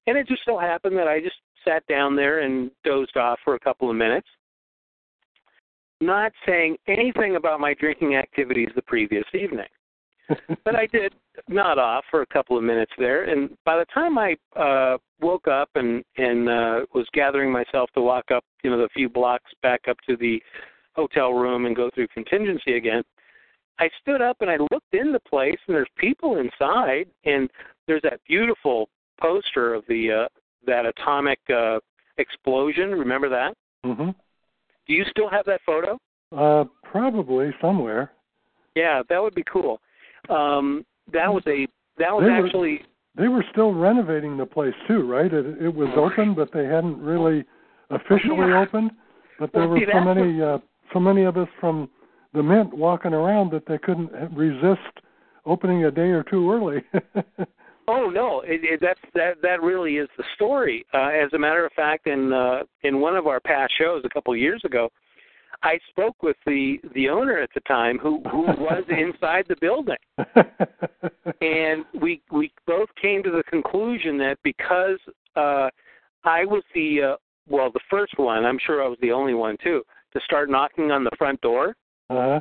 and 0.06 0.16
it 0.16 0.26
just 0.26 0.42
so 0.44 0.58
happened 0.58 0.96
that 0.96 1.08
I 1.08 1.20
just 1.20 1.36
sat 1.66 1.86
down 1.86 2.16
there 2.16 2.40
and 2.40 2.70
dozed 2.84 3.16
off 3.16 3.38
for 3.44 3.54
a 3.54 3.60
couple 3.60 3.90
of 3.90 3.96
minutes, 3.96 4.26
not 6.00 6.32
saying 6.46 6.76
anything 6.88 7.36
about 7.36 7.60
my 7.60 7.74
drinking 7.74 8.16
activities 8.16 8.68
the 8.74 8.82
previous 8.82 9.24
evening 9.34 9.66
but 10.64 10.74
I 10.74 10.86
did 10.86 11.14
nod 11.48 11.78
off 11.78 12.04
for 12.10 12.22
a 12.22 12.26
couple 12.26 12.56
of 12.56 12.64
minutes 12.64 12.92
there, 12.98 13.24
and 13.24 13.50
by 13.64 13.76
the 13.78 13.86
time 13.92 14.18
I 14.18 14.36
uh, 14.58 14.98
woke 15.20 15.48
up 15.48 15.70
and 15.74 16.04
and 16.16 16.48
uh, 16.48 16.80
was 16.94 17.06
gathering 17.12 17.50
myself 17.50 17.90
to 17.94 18.00
walk 18.00 18.30
up, 18.30 18.44
you 18.62 18.70
know, 18.70 18.78
the 18.78 18.88
few 18.94 19.08
blocks 19.08 19.50
back 19.62 19.82
up 19.88 19.96
to 20.08 20.16
the 20.16 20.42
hotel 20.94 21.32
room 21.32 21.66
and 21.66 21.76
go 21.76 21.90
through 21.94 22.08
contingency 22.08 22.76
again, 22.76 23.02
I 23.78 23.88
stood 24.00 24.22
up 24.22 24.38
and 24.40 24.50
I 24.50 24.56
looked 24.56 24.94
in 24.94 25.12
the 25.12 25.20
place, 25.20 25.58
and 25.66 25.76
there's 25.76 25.88
people 25.96 26.38
inside, 26.38 27.06
and 27.24 27.50
there's 27.86 28.02
that 28.02 28.20
beautiful 28.26 28.88
poster 29.20 29.74
of 29.74 29.84
the 29.88 30.24
uh, 30.24 30.28
that 30.66 30.86
atomic 30.86 31.38
uh, 31.54 31.78
explosion. 32.18 32.90
Remember 32.90 33.28
that? 33.28 33.54
Mhm. 33.84 34.14
Do 34.86 34.92
you 34.92 35.04
still 35.10 35.28
have 35.28 35.46
that 35.46 35.60
photo? 35.64 35.98
Uh, 36.36 36.64
probably 36.82 37.54
somewhere. 37.60 38.12
Yeah, 38.74 39.02
that 39.08 39.22
would 39.22 39.34
be 39.34 39.44
cool. 39.50 39.80
Um, 40.30 40.84
that 41.12 41.32
was 41.32 41.42
a 41.46 41.66
that 41.98 42.12
was 42.14 42.24
They 42.24 42.30
were- 42.30 42.46
actually 42.46 42.82
They 43.16 43.28
were 43.28 43.44
still 43.50 43.72
renovating 43.72 44.36
the 44.36 44.44
place 44.46 44.74
too, 44.86 45.06
right? 45.10 45.32
It, 45.32 45.46
it 45.62 45.74
was 45.74 45.88
open, 45.96 46.34
but 46.34 46.52
they 46.52 46.64
hadn't 46.66 47.00
really 47.00 47.44
officially 47.90 48.48
Yeah. 48.50 48.60
opened. 48.60 48.90
But 49.38 49.52
there 49.52 49.62
Well, 49.62 49.70
were 49.70 49.78
see, 49.80 49.86
so 49.92 50.00
many, 50.00 50.42
uh, 50.42 50.58
so 50.92 51.00
many 51.00 51.24
of 51.24 51.36
us 51.36 51.48
from 51.60 51.88
the 52.34 52.42
Mint 52.42 52.74
walking 52.74 53.14
around 53.14 53.50
that 53.52 53.64
they 53.66 53.78
couldn't 53.78 54.10
resist 54.34 55.00
opening 55.46 55.84
a 55.84 55.90
day 55.90 56.10
or 56.10 56.22
two 56.22 56.50
early. 56.52 56.82
Oh 57.88 58.10
no, 58.10 58.40
it, 58.40 58.62
it, 58.64 58.80
that's 58.80 58.98
that 59.14 59.40
that 59.42 59.62
really 59.62 59.96
is 59.98 60.08
the 60.18 60.24
story. 60.34 60.84
Uh, 60.92 61.06
as 61.06 61.32
a 61.34 61.38
matter 61.38 61.64
of 61.64 61.72
fact, 61.74 62.08
in 62.08 62.32
uh, 62.32 62.64
in 62.82 63.00
one 63.00 63.14
of 63.14 63.28
our 63.28 63.38
past 63.38 63.72
shows 63.78 64.02
a 64.04 64.08
couple 64.08 64.32
of 64.32 64.40
years 64.40 64.60
ago, 64.64 64.90
I 65.62 65.78
spoke 65.90 66.22
with 66.22 66.36
the 66.46 66.76
the 66.94 67.08
owner 67.08 67.38
at 67.38 67.50
the 67.54 67.60
time 67.60 67.98
who 67.98 68.22
who 68.30 68.42
was 68.42 68.84
inside 68.88 69.46
the 69.48 69.56
building, 69.60 69.96
and 71.40 71.84
we 72.00 72.20
we 72.30 72.52
both 72.66 72.88
came 73.00 73.22
to 73.22 73.30
the 73.30 73.42
conclusion 73.44 74.18
that 74.18 74.36
because 74.42 74.98
uh, 75.36 75.68
I 76.24 76.44
was 76.44 76.62
the 76.74 77.02
uh, 77.12 77.16
well 77.48 77.70
the 77.72 77.80
first 77.90 78.18
one, 78.18 78.44
I'm 78.44 78.58
sure 78.64 78.82
I 78.84 78.88
was 78.88 78.98
the 79.00 79.12
only 79.12 79.34
one 79.34 79.56
too, 79.62 79.82
to 80.12 80.20
start 80.24 80.50
knocking 80.50 80.90
on 80.90 81.04
the 81.04 81.10
front 81.18 81.40
door. 81.40 81.74
uh-huh. 82.10 82.40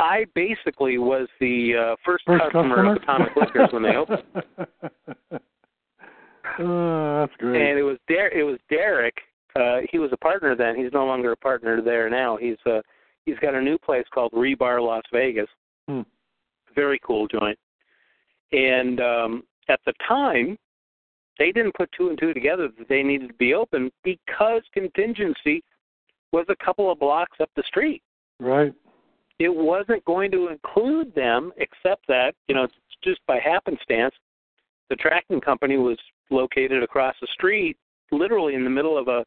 I 0.00 0.24
basically 0.34 0.98
was 0.98 1.28
the 1.38 1.72
uh, 1.92 1.96
first, 2.04 2.24
First 2.26 2.42
customer, 2.42 2.74
customer. 2.76 2.96
of 2.96 3.02
Atomic 3.02 3.36
Liquors 3.36 3.68
when 3.72 3.82
they 3.84 3.94
opened. 3.94 4.24
oh, 6.58 7.20
that's 7.20 7.36
great. 7.38 7.70
and 7.70 7.78
it 7.78 7.82
was 7.82 7.98
Der- 8.08 8.32
it 8.34 8.42
was 8.42 8.58
Derek. 8.68 9.14
Uh, 9.56 9.78
he 9.90 9.98
was 9.98 10.10
a 10.12 10.16
partner 10.16 10.56
then. 10.56 10.76
He's 10.76 10.92
no 10.92 11.06
longer 11.06 11.32
a 11.32 11.36
partner 11.36 11.80
there 11.80 12.10
now. 12.10 12.36
He's 12.36 12.56
uh, 12.66 12.80
he's 13.24 13.38
got 13.38 13.54
a 13.54 13.60
new 13.60 13.78
place 13.78 14.04
called 14.12 14.32
Rebar 14.32 14.84
Las 14.84 15.04
Vegas. 15.12 15.48
Hmm. 15.88 16.02
Very 16.74 17.00
cool 17.04 17.28
joint. 17.28 17.58
And 18.52 19.00
um, 19.00 19.42
at 19.68 19.80
the 19.86 19.92
time, 20.06 20.58
they 21.38 21.52
didn't 21.52 21.74
put 21.74 21.90
two 21.96 22.08
and 22.08 22.18
two 22.18 22.34
together 22.34 22.68
that 22.78 22.88
they 22.88 23.02
needed 23.02 23.28
to 23.28 23.34
be 23.34 23.54
open 23.54 23.90
because 24.02 24.62
contingency 24.72 25.62
was 26.32 26.46
a 26.48 26.64
couple 26.64 26.90
of 26.90 26.98
blocks 26.98 27.38
up 27.40 27.50
the 27.54 27.62
street. 27.66 28.02
Right. 28.40 28.72
It 29.38 29.54
wasn't 29.54 30.04
going 30.04 30.30
to 30.32 30.48
include 30.48 31.14
them, 31.14 31.52
except 31.56 32.06
that 32.08 32.34
you 32.48 32.54
know 32.54 32.66
just 33.02 33.20
by 33.26 33.38
happenstance, 33.38 34.14
the 34.90 34.96
tracking 34.96 35.40
company 35.40 35.76
was 35.76 35.98
located 36.30 36.82
across 36.82 37.14
the 37.20 37.28
street, 37.32 37.76
literally 38.10 38.54
in 38.54 38.64
the 38.64 38.70
middle 38.70 38.98
of 38.98 39.08
a 39.08 39.24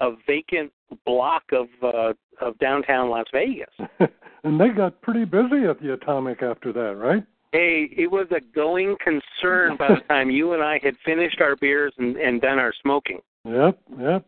a 0.00 0.12
vacant 0.26 0.72
block 1.04 1.44
of 1.52 1.66
uh, 1.82 2.12
of 2.40 2.58
downtown 2.58 3.10
Las 3.10 3.26
Vegas. 3.32 3.72
and 4.44 4.60
they 4.60 4.68
got 4.68 5.00
pretty 5.02 5.24
busy 5.24 5.66
at 5.68 5.80
the 5.80 5.92
Atomic 5.92 6.42
after 6.42 6.72
that, 6.72 6.96
right? 6.96 7.24
Hey, 7.52 7.90
it 7.96 8.10
was 8.10 8.26
a 8.30 8.40
going 8.54 8.96
concern 9.02 9.76
by 9.76 9.88
the 9.88 10.00
time 10.08 10.30
you 10.30 10.52
and 10.52 10.62
I 10.62 10.80
had 10.82 10.94
finished 11.04 11.40
our 11.40 11.56
beers 11.56 11.92
and, 11.98 12.16
and 12.16 12.40
done 12.40 12.58
our 12.58 12.72
smoking. 12.82 13.20
Yep, 13.44 13.78
yep. 13.98 14.26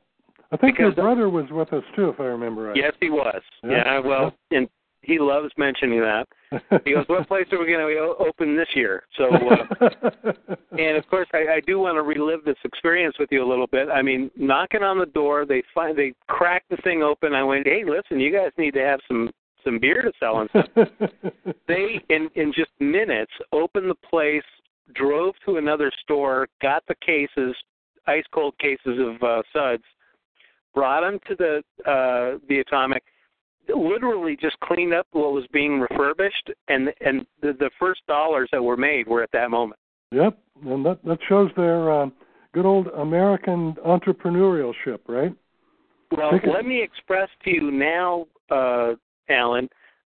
I 0.51 0.57
think 0.59 0.79
your 0.79 0.93
brother 0.93 1.31
was 1.31 1.47
with 1.51 1.73
us 1.73 1.85
too, 1.97 2.11
if 2.11 2.21
I 2.21 2.25
remember 2.25 2.65
right. 2.65 2.77
Yes, 2.77 2.93
he 3.01 3.09
was. 3.09 3.41
Yeah. 3.63 3.71
Yeah, 3.87 3.99
well, 4.01 4.35
and 4.51 4.69
he 5.03 5.19
loves 5.19 5.53
mentioning 5.57 6.01
that. 6.01 6.27
He 6.85 6.95
goes, 6.95 7.05
"What 7.09 7.27
place 7.27 7.47
are 7.53 7.59
we 7.59 7.67
going 7.67 7.87
to 7.87 8.15
open 8.25 8.57
this 8.57 8.69
year?" 8.75 9.05
So, 9.17 9.25
uh, 9.25 10.33
and 10.79 10.97
of 10.97 11.07
course, 11.09 11.29
I, 11.33 11.55
I 11.55 11.61
do 11.67 11.81
want 11.81 11.97
to 11.97 12.03
relive 12.03 12.45
this 12.45 12.57
experience 12.65 13.17
with 13.19 13.29
you 13.33 13.45
a 13.45 13.49
little 13.49 13.67
bit. 13.67 13.89
I 13.89 14.03
mean, 14.03 14.31
knocking 14.37 14.83
on 14.83 14.99
the 14.99 15.07
door, 15.07 15.45
they 15.45 15.63
find 15.75 15.97
they 15.97 16.15
crack 16.29 16.65
the 16.71 16.77
thing 16.79 17.03
open. 17.03 17.35
I 17.35 17.43
went, 17.43 17.67
"Hey, 17.67 17.85
listen, 17.85 18.21
you 18.21 18.33
guys 18.33 18.51
need 18.57 18.75
to 18.75 18.81
have 18.81 19.01
some 19.09 19.31
some 19.65 19.79
beer 19.81 20.03
to 20.03 20.13
sell 20.21 20.41
and 20.41 20.51
stuff." 20.51 20.89
they 21.69 22.01
in 22.09 22.29
in 22.35 22.53
just 22.55 22.71
minutes 22.79 23.33
opened 23.53 23.91
the 23.91 24.09
place 24.09 24.45
drove 24.95 25.35
to 25.47 25.57
another 25.57 25.91
store 26.03 26.49
got 26.61 26.83
the 26.87 26.95
cases 27.07 27.55
ice 28.07 28.25
cold 28.33 28.53
cases 28.59 28.99
of 28.99 29.23
uh 29.23 29.43
suds 29.53 29.85
brought 30.75 31.01
them 31.01 31.19
to 31.27 31.35
the 31.37 31.63
uh 31.91 32.39
the 32.49 32.59
atomic 32.59 33.03
literally 33.69 34.37
just 34.41 34.59
cleaned 34.61 34.93
up 34.95 35.07
what 35.13 35.33
was 35.33 35.45
being 35.53 35.81
refurbished 35.81 36.51
and 36.69 36.93
and 37.01 37.27
the, 37.41 37.53
the 37.59 37.71
first 37.79 38.01
dollars 38.07 38.49
that 38.53 38.63
were 38.63 38.77
made 38.77 39.07
were 39.07 39.23
at 39.23 39.31
that 39.33 39.51
moment 39.51 39.79
Yep, 40.11 40.39
and 40.67 40.85
that 40.85 40.99
that 41.05 41.19
shows 41.29 41.51
their 41.57 41.91
uh, 41.91 42.07
good 42.53 42.67
old 42.67 42.89
American 42.89 43.75
entrepreneurship, 43.87 44.99
right? 45.09 45.35
well 46.17 46.35
it- 46.35 46.43
let 46.47 46.65
me 46.67 46.83
express 46.83 47.29
to 47.45 47.51
you 47.51 47.71
now 47.71 48.27
uh 48.51 48.93
alan 49.31 49.69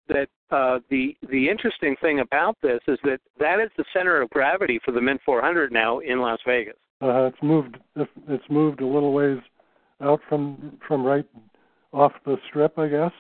that 0.10 0.28
uh 0.52 0.80
the 0.90 1.16
the 1.30 1.48
interesting 1.50 1.96
thing 2.02 2.20
about 2.20 2.58
this 2.62 2.82
is 2.88 3.00
that 3.04 3.20
that 3.40 3.60
is 3.62 3.70
the 3.78 3.86
center 3.94 4.22
of 4.22 4.30
gravity 4.32 4.80
for 4.84 4.92
the 4.92 5.00
mint 5.02 5.22
400 5.26 5.72
now 5.72 6.00
in 6.00 6.20
las 6.20 6.40
vegas 6.46 6.76
Uh, 7.02 7.26
it's 7.30 7.42
moved. 7.42 7.78
It's 7.96 8.50
moved 8.50 8.82
a 8.82 8.86
little 8.88 9.14
ways 9.14 9.40
out 10.02 10.20
from 10.30 10.78
from 10.88 11.04
right 11.06 11.26
off 11.92 12.14
the 12.26 12.38
strip, 12.48 12.78
I 12.80 12.88
guess. 12.88 13.12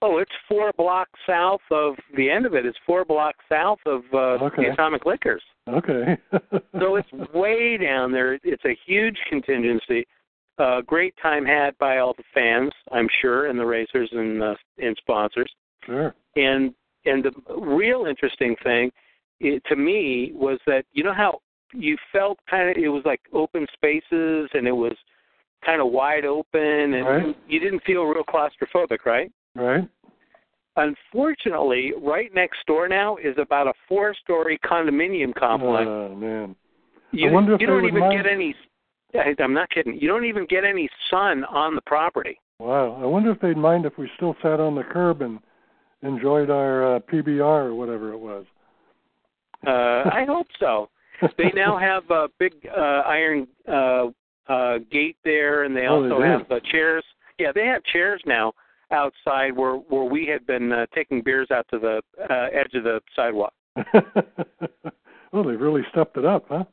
Oh, 0.00 0.18
it's 0.18 0.32
four 0.48 0.72
blocks 0.76 1.18
south 1.26 1.60
of 1.70 1.94
the 2.16 2.30
end 2.30 2.46
of 2.46 2.54
it. 2.54 2.64
It's 2.64 2.78
four 2.86 3.04
blocks 3.04 3.44
south 3.50 3.80
of 3.84 4.02
uh, 4.12 4.44
Okay. 4.44 4.66
the 4.66 4.72
Atomic 4.72 5.04
Liquors. 5.06 5.42
Okay. 5.68 6.16
So 6.78 6.96
it's 6.96 7.12
way 7.34 7.76
down 7.76 8.12
there. 8.12 8.38
It's 8.44 8.64
a 8.64 8.78
huge 8.86 9.18
contingency. 9.28 10.06
Uh, 10.58 10.80
great 10.82 11.14
time 11.20 11.44
had 11.44 11.76
by 11.78 11.98
all 11.98 12.14
the 12.16 12.24
fans, 12.32 12.72
I'm 12.92 13.08
sure, 13.20 13.46
and 13.46 13.58
the 13.58 13.66
racers 13.66 14.08
and 14.12 14.42
uh, 14.42 14.54
and 14.78 14.96
sponsors. 14.98 15.50
sure. 15.84 16.14
And 16.36 16.74
and 17.04 17.24
the 17.24 17.32
real 17.60 18.06
interesting 18.06 18.56
thing 18.62 18.90
it, 19.40 19.62
to 19.66 19.76
me 19.76 20.32
was 20.34 20.58
that 20.66 20.84
you 20.92 21.04
know 21.04 21.14
how 21.14 21.40
you 21.74 21.96
felt 22.12 22.38
kind 22.48 22.70
of 22.70 22.76
it 22.82 22.88
was 22.88 23.02
like 23.04 23.20
open 23.32 23.66
spaces 23.72 24.48
and 24.54 24.66
it 24.66 24.72
was 24.72 24.96
kind 25.64 25.80
of 25.80 25.88
wide 25.90 26.24
open 26.24 26.94
and 26.94 27.06
Right. 27.06 27.36
you 27.48 27.60
didn't 27.60 27.82
feel 27.84 28.04
real 28.04 28.24
claustrophobic, 28.24 29.04
right? 29.04 29.30
Right. 29.54 29.88
Unfortunately, 30.76 31.92
right 32.00 32.32
next 32.34 32.58
door 32.66 32.88
now 32.88 33.16
is 33.16 33.36
about 33.38 33.66
a 33.66 33.72
four-story 33.88 34.58
condominium 34.64 35.34
complex. 35.34 35.86
Oh 35.88 36.14
man. 36.14 36.54
you 37.10 37.32
wonder 37.32 37.54
if 37.54 37.60
you 37.60 37.66
don't 37.66 37.84
even 37.84 38.00
mind- 38.00 38.22
get 38.22 38.26
any. 38.30 38.54
I'm 39.40 39.54
not 39.54 39.70
kidding. 39.70 39.98
You 39.98 40.06
don't 40.06 40.26
even 40.26 40.44
get 40.46 40.64
any 40.64 40.88
sun 41.10 41.44
on 41.44 41.74
the 41.74 41.80
property. 41.86 42.38
Wow. 42.58 42.98
I 43.02 43.06
wonder 43.06 43.30
if 43.30 43.40
they'd 43.40 43.56
mind 43.56 43.86
if 43.86 43.96
we 43.96 44.08
still 44.16 44.36
sat 44.42 44.60
on 44.60 44.74
the 44.74 44.84
curb 44.84 45.22
and 45.22 45.38
enjoyed 46.02 46.50
our 46.50 46.96
uh, 46.96 47.00
PBR 47.00 47.40
or 47.66 47.74
whatever 47.74 48.12
it 48.12 48.18
was. 48.18 48.44
Uh, 49.66 49.70
I 50.12 50.24
hope 50.28 50.46
so. 50.60 50.88
They 51.36 51.50
now 51.52 51.76
have 51.76 52.08
a 52.10 52.28
big 52.38 52.52
uh, 52.68 52.80
iron 53.04 53.48
uh, 53.66 54.06
uh, 54.48 54.78
gate 54.90 55.16
there, 55.24 55.64
and 55.64 55.76
they 55.76 55.86
Oh, 55.86 56.02
they 56.02 56.10
also 56.10 56.22
do? 56.22 56.28
have 56.28 56.50
uh, 56.50 56.60
chairs. 56.70 57.04
Yeah, 57.38 57.52
they 57.54 57.66
have 57.66 57.82
chairs 57.84 58.22
now 58.26 58.52
outside 58.90 59.56
where 59.56 59.74
where 59.74 60.04
we 60.04 60.26
had 60.26 60.46
been 60.46 60.72
uh, 60.72 60.86
taking 60.94 61.22
beers 61.22 61.50
out 61.50 61.66
to 61.70 61.78
the 61.78 62.00
uh, 62.30 62.48
edge 62.52 62.74
of 62.74 62.84
the 62.84 63.00
sidewalk. 63.14 63.52
oh, 65.32 65.42
they've 65.42 65.60
really 65.60 65.82
stepped 65.90 66.16
it 66.16 66.24
up, 66.24 66.46
huh? 66.48 66.64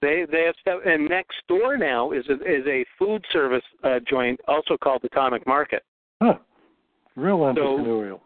They 0.00 0.24
they 0.30 0.44
have 0.44 0.54
stuff, 0.60 0.80
and 0.86 1.08
next 1.08 1.36
door 1.48 1.76
now 1.76 2.12
is 2.12 2.24
a, 2.28 2.34
is 2.34 2.66
a 2.66 2.84
food 2.98 3.24
service 3.32 3.64
uh, 3.84 3.98
joint, 4.08 4.40
also 4.48 4.76
called 4.76 5.02
the 5.02 5.08
Atomic 5.08 5.46
Market. 5.46 5.82
Huh. 6.22 6.34
Real 7.16 7.38
entrepreneurial. 7.38 8.20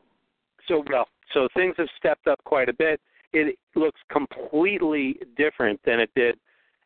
So 0.69 0.85
well, 0.91 1.09
so 1.33 1.49
things 1.55 1.75
have 1.79 1.89
stepped 1.99 2.29
up 2.29 2.39
quite 2.45 2.69
a 2.69 2.73
bit. 2.75 3.01
It 3.33 3.59
looks 3.75 4.01
completely 4.13 5.19
different 5.37 5.81
than 5.85 5.99
it 5.99 6.11
did, 6.15 6.39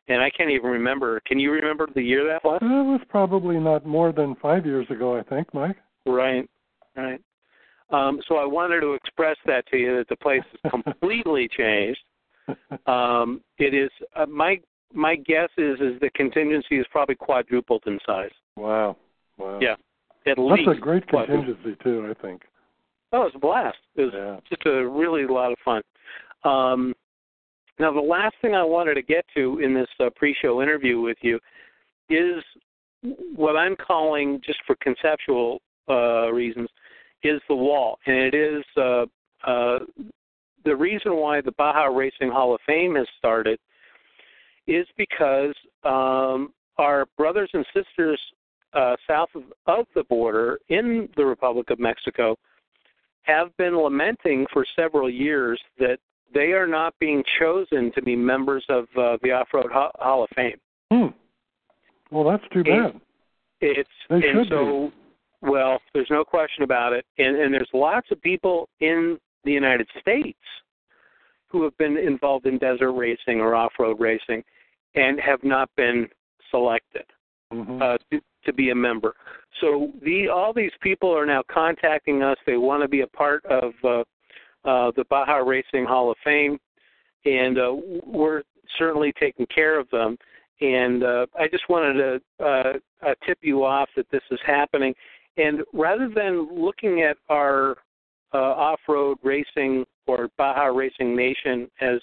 and 0.09 0.21
I 0.21 0.29
can't 0.29 0.49
even 0.49 0.69
remember. 0.69 1.21
Can 1.25 1.39
you 1.39 1.51
remember 1.51 1.87
the 1.95 2.01
year 2.01 2.25
that 2.27 2.43
was? 2.43 2.59
It 2.61 2.65
was 2.65 3.01
probably 3.09 3.57
not 3.59 3.85
more 3.85 4.11
than 4.11 4.35
five 4.41 4.65
years 4.65 4.85
ago, 4.89 5.17
I 5.17 5.23
think, 5.23 5.53
Mike. 5.53 5.77
Right, 6.05 6.49
right. 6.97 7.21
Um, 7.91 8.19
so 8.27 8.35
I 8.35 8.45
wanted 8.45 8.81
to 8.81 8.93
express 8.93 9.37
that 9.45 9.65
to 9.67 9.77
you 9.77 9.97
that 9.97 10.09
the 10.09 10.15
place 10.17 10.41
has 10.63 10.71
completely 10.83 11.47
changed. 11.55 11.99
Um, 12.87 13.41
it 13.59 13.75
is 13.75 13.91
uh, 14.15 14.25
my 14.25 14.59
my 14.91 15.15
guess 15.15 15.49
is 15.59 15.79
is 15.79 15.99
the 16.01 16.09
contingency 16.15 16.79
is 16.79 16.85
probably 16.91 17.13
quadrupled 17.13 17.83
in 17.85 17.99
size. 18.07 18.31
wow. 18.55 18.97
Wow. 19.37 19.59
Yeah, 19.61 19.73
at 19.73 19.77
That's 20.25 20.39
least. 20.39 20.63
That's 20.65 20.77
a 20.79 20.81
great 20.81 21.07
quadrupled. 21.07 21.45
contingency 21.45 21.83
too, 21.83 22.07
I 22.09 22.19
think. 22.19 22.41
Oh, 23.13 23.21
it 23.21 23.25
was 23.25 23.31
a 23.35 23.39
blast. 23.39 23.77
It 23.95 24.01
was 24.01 24.13
Yeah. 24.15 24.39
just 24.49 24.65
a 24.65 24.87
really 24.87 25.27
lot 25.27 25.51
of 25.51 25.59
fun. 25.63 25.83
Um, 26.43 26.95
now, 27.79 27.93
the 27.93 27.99
last 27.99 28.35
thing 28.41 28.55
I 28.55 28.63
wanted 28.63 28.95
to 28.95 29.01
get 29.01 29.25
to 29.35 29.59
in 29.59 29.73
this 29.73 29.87
uh, 29.99 30.09
pre-show 30.15 30.61
interview 30.61 30.99
with 30.99 31.17
you 31.21 31.39
is 32.09 32.43
what 33.35 33.55
I'm 33.55 33.75
calling, 33.75 34.41
just 34.45 34.59
for 34.67 34.75
conceptual 34.81 35.61
uh, 35.89 36.29
reasons, 36.31 36.69
is 37.23 37.41
the 37.47 37.55
wall, 37.55 37.97
and 38.05 38.15
it 38.15 38.33
is 38.33 38.63
uh, 38.77 39.05
uh, 39.45 39.79
the 40.65 40.75
reason 40.75 41.15
why 41.15 41.41
the 41.41 41.53
Baja 41.53 41.85
Racing 41.85 42.29
Hall 42.29 42.53
of 42.53 42.61
Fame 42.65 42.95
has 42.95 43.07
started 43.17 43.59
is 44.67 44.85
because 44.97 45.53
um, 45.83 46.53
our 46.77 47.05
brothers 47.17 47.49
and 47.53 47.65
sisters 47.73 48.19
uh, 48.73 48.95
south 49.07 49.29
of, 49.35 49.43
of 49.65 49.85
the 49.95 50.03
border 50.03 50.59
in 50.69 51.09
the 51.15 51.25
Republic 51.25 51.69
of 51.69 51.79
Mexico 51.79 52.35
have 53.23 53.55
been 53.57 53.77
lamenting 53.77 54.45
for 54.51 54.65
several 54.75 55.09
years 55.09 55.59
that 55.77 55.97
they 56.33 56.51
are 56.53 56.67
not 56.67 56.93
being 56.99 57.23
chosen 57.39 57.91
to 57.93 58.01
be 58.01 58.15
members 58.15 58.63
of 58.69 58.85
uh, 58.97 59.17
the 59.23 59.31
Off-Road 59.31 59.71
Ho- 59.71 59.91
Hall 59.95 60.23
of 60.23 60.29
Fame. 60.35 60.57
Hmm. 60.91 61.07
Well, 62.11 62.23
that's 62.23 62.43
too 62.53 62.63
And- 62.65 62.93
bad. 62.93 63.01
It's 63.61 63.89
They 64.09 64.15
and 64.15 64.23
should 64.23 64.47
so 64.49 64.91
well, 65.41 65.79
there's 65.93 66.09
no 66.09 66.23
question 66.23 66.63
about 66.63 66.93
it, 66.93 67.05
and 67.17 67.35
and 67.35 67.53
there's 67.53 67.69
lots 67.73 68.07
of 68.11 68.21
people 68.21 68.69
in 68.79 69.17
the 69.43 69.51
United 69.51 69.87
States 69.99 70.39
who 71.47 71.63
have 71.63 71.77
been 71.77 71.97
involved 71.97 72.45
in 72.45 72.57
desert 72.57 72.93
racing 72.93 73.41
or 73.41 73.55
off-road 73.55 73.99
racing 73.99 74.43
and 74.95 75.19
have 75.19 75.43
not 75.43 75.69
been 75.75 76.07
selected 76.51 77.03
hmm 77.51 77.81
uh, 77.81 77.97
to, 78.11 78.21
to 78.45 78.53
be 78.53 78.69
a 78.69 78.75
member. 78.75 79.13
So 79.59 79.91
the 80.03 80.29
all 80.29 80.53
these 80.53 80.71
people 80.81 81.09
are 81.11 81.25
now 81.25 81.43
contacting 81.51 82.23
us. 82.23 82.37
They 82.45 82.55
want 82.57 82.81
to 82.83 82.87
be 82.87 83.01
a 83.01 83.07
part 83.07 83.43
of 83.47 83.73
uh, 83.83 84.03
uh, 84.65 84.91
the 84.95 85.05
Baja 85.09 85.37
Racing 85.37 85.85
Hall 85.85 86.11
of 86.11 86.17
Fame, 86.23 86.59
and 87.25 87.57
uh, 87.57 87.75
we're 88.05 88.43
certainly 88.77 89.13
taking 89.19 89.45
care 89.47 89.79
of 89.79 89.89
them. 89.89 90.17
And 90.61 91.03
uh, 91.03 91.25
I 91.39 91.47
just 91.47 91.69
wanted 91.69 91.93
to 91.93 92.45
uh, 92.45 92.73
uh, 93.05 93.13
tip 93.25 93.37
you 93.41 93.63
off 93.63 93.89
that 93.95 94.09
this 94.11 94.21
is 94.29 94.39
happening. 94.45 94.93
And 95.37 95.61
rather 95.73 96.09
than 96.13 96.49
looking 96.51 97.01
at 97.01 97.17
our 97.29 97.77
uh, 98.33 98.37
off-road 98.37 99.17
racing 99.23 99.85
or 100.05 100.29
Baja 100.37 100.65
Racing 100.65 101.15
Nation 101.15 101.69
as 101.81 101.99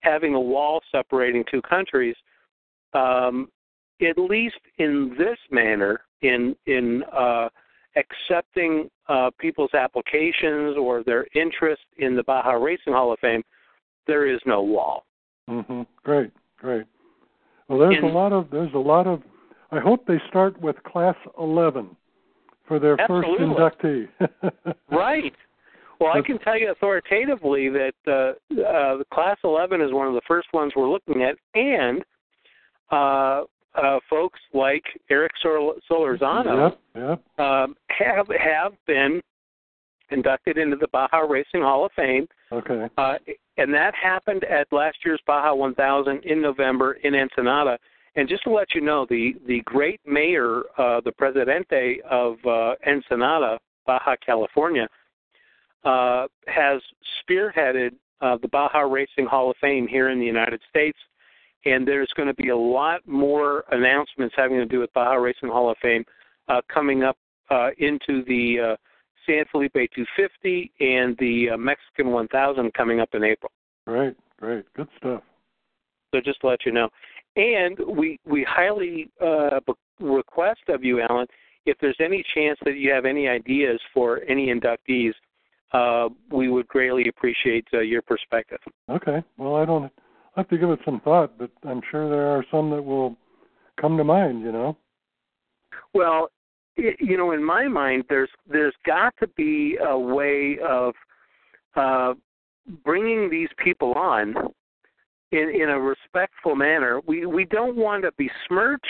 having 0.00 0.34
a 0.34 0.40
wall 0.40 0.80
separating 0.90 1.44
two 1.50 1.62
countries, 1.62 2.16
um, 2.94 3.48
at 4.00 4.18
least 4.18 4.56
in 4.78 5.14
this 5.18 5.38
manner, 5.50 6.00
in 6.22 6.56
in 6.66 7.04
uh, 7.12 7.48
accepting 7.96 8.88
uh, 9.08 9.30
people's 9.38 9.74
applications 9.74 10.76
or 10.78 11.02
their 11.04 11.26
interest 11.34 11.82
in 11.98 12.16
the 12.16 12.22
Baja 12.22 12.52
Racing 12.52 12.92
Hall 12.92 13.12
of 13.12 13.18
Fame, 13.20 13.42
there 14.06 14.26
is 14.32 14.40
no 14.46 14.62
wall. 14.62 15.04
hmm 15.48 15.82
Great, 16.02 16.30
great. 16.58 16.84
Well, 17.68 17.78
there's 17.78 18.02
a 18.02 18.06
lot 18.06 18.32
of 18.32 18.50
there's 18.50 18.74
a 18.74 18.78
lot 18.78 19.06
of. 19.06 19.22
I 19.70 19.80
hope 19.80 20.06
they 20.06 20.20
start 20.28 20.60
with 20.60 20.76
class 20.82 21.16
11 21.38 21.96
for 22.68 22.78
their 22.78 23.00
Absolutely. 23.00 23.46
first 23.46 23.78
inductee. 23.82 24.74
Right. 24.90 25.32
Well, 26.02 26.12
I 26.12 26.20
can 26.20 26.38
tell 26.40 26.58
you 26.58 26.72
authoritatively 26.72 27.68
that 27.68 27.92
uh, 28.08 28.10
uh, 28.10 28.96
the 28.96 29.04
Class 29.14 29.36
11 29.44 29.80
is 29.80 29.92
one 29.92 30.08
of 30.08 30.14
the 30.14 30.20
first 30.26 30.48
ones 30.52 30.72
we're 30.74 30.88
looking 30.88 31.22
at, 31.22 31.36
and 31.54 32.02
uh, 32.90 33.44
uh, 33.74 33.98
folks 34.08 34.40
like 34.52 34.84
Eric 35.10 35.32
Sol- 35.42 35.74
Solorzano 35.90 36.70
Yep, 36.94 37.20
yep. 37.38 37.44
um, 37.46 37.74
have 37.88 38.28
have 38.38 38.72
been 38.86 39.20
inducted 40.10 40.58
into 40.58 40.76
the 40.76 40.88
Baja 40.88 41.20
Racing 41.20 41.62
Hall 41.62 41.86
of 41.86 41.92
Fame, 41.92 42.28
Okay. 42.52 42.88
uh, 42.98 43.14
and 43.56 43.72
that 43.72 43.94
happened 43.94 44.44
at 44.44 44.70
last 44.72 44.98
year's 45.04 45.20
Baja 45.26 45.54
1000 45.54 46.22
in 46.24 46.42
November 46.42 46.94
in 47.02 47.14
Ensenada. 47.14 47.78
And 48.14 48.28
just 48.28 48.42
to 48.44 48.50
let 48.50 48.74
you 48.74 48.82
know, 48.82 49.06
the 49.08 49.34
the 49.46 49.62
great 49.64 50.00
mayor, 50.04 50.62
uh, 50.76 51.00
the 51.00 51.12
presidente 51.12 52.00
of 52.02 52.36
uh, 52.44 52.74
Ensenada, 52.86 53.58
Baja 53.86 54.16
California, 54.24 54.86
uh, 55.84 56.26
has 56.46 56.82
spearheaded 57.22 57.92
uh, 58.20 58.36
the 58.42 58.48
Baja 58.48 58.80
Racing 58.80 59.26
Hall 59.26 59.50
of 59.50 59.56
Fame 59.60 59.86
here 59.88 60.10
in 60.10 60.20
the 60.20 60.26
United 60.26 60.60
States. 60.68 60.98
And 61.64 61.86
there's 61.86 62.10
going 62.16 62.28
to 62.28 62.34
be 62.34 62.48
a 62.48 62.56
lot 62.56 63.06
more 63.06 63.64
announcements 63.70 64.34
having 64.36 64.58
to 64.58 64.66
do 64.66 64.80
with 64.80 64.92
Baja 64.92 65.14
Racing 65.14 65.48
Hall 65.48 65.70
of 65.70 65.76
Fame 65.80 66.04
uh, 66.48 66.60
coming 66.72 67.02
up 67.04 67.16
uh, 67.50 67.70
into 67.78 68.24
the 68.26 68.72
uh, 68.72 68.76
San 69.26 69.44
Felipe 69.50 69.74
250 69.74 70.72
and 70.80 71.16
the 71.18 71.50
uh, 71.50 71.56
Mexican 71.56 72.10
1000 72.10 72.72
coming 72.74 73.00
up 73.00 73.10
in 73.14 73.22
April. 73.22 73.52
Great, 73.86 74.16
great. 74.40 74.64
Good 74.74 74.88
stuff. 74.98 75.22
So 76.14 76.20
just 76.20 76.40
to 76.40 76.48
let 76.48 76.66
you 76.66 76.72
know. 76.72 76.88
And 77.36 77.78
we 77.86 78.18
we 78.26 78.44
highly 78.46 79.08
uh, 79.20 79.60
request 80.00 80.60
of 80.68 80.84
you, 80.84 81.00
Alan, 81.00 81.26
if 81.64 81.78
there's 81.80 81.96
any 82.00 82.24
chance 82.34 82.58
that 82.64 82.74
you 82.74 82.92
have 82.92 83.06
any 83.06 83.28
ideas 83.28 83.80
for 83.94 84.20
any 84.28 84.48
inductees, 84.48 85.12
uh, 85.72 86.08
we 86.30 86.48
would 86.48 86.68
greatly 86.68 87.08
appreciate 87.08 87.66
uh, 87.72 87.80
your 87.80 88.02
perspective. 88.02 88.58
Okay. 88.90 89.22
Well, 89.38 89.56
I 89.56 89.64
don't 89.64 89.90
I 90.34 90.40
have 90.40 90.48
to 90.48 90.58
give 90.58 90.70
it 90.70 90.78
some 90.84 91.00
thought, 91.00 91.38
but 91.38 91.50
I'm 91.64 91.82
sure 91.90 92.08
there 92.08 92.28
are 92.28 92.44
some 92.50 92.70
that 92.70 92.82
will 92.82 93.16
come 93.80 93.96
to 93.96 94.04
mind, 94.04 94.42
you 94.42 94.52
know. 94.52 94.76
Well, 95.94 96.28
i 96.78 96.92
you 97.00 97.18
know, 97.18 97.32
in 97.32 97.44
my 97.44 97.68
mind, 97.68 98.04
there's 98.08 98.30
there's 98.50 98.74
got 98.86 99.14
to 99.20 99.26
be 99.28 99.76
a 99.86 99.98
way 99.98 100.56
of 100.66 100.94
uh, 101.76 102.14
bringing 102.82 103.28
these 103.28 103.50
people 103.62 103.92
on 103.92 104.34
in 105.32 105.50
in 105.54 105.68
a 105.68 105.78
respectful 105.78 106.56
manner. 106.56 107.00
We 107.06 107.26
we 107.26 107.44
don't 107.44 107.76
want 107.76 108.04
to 108.04 108.12
besmirch 108.16 108.84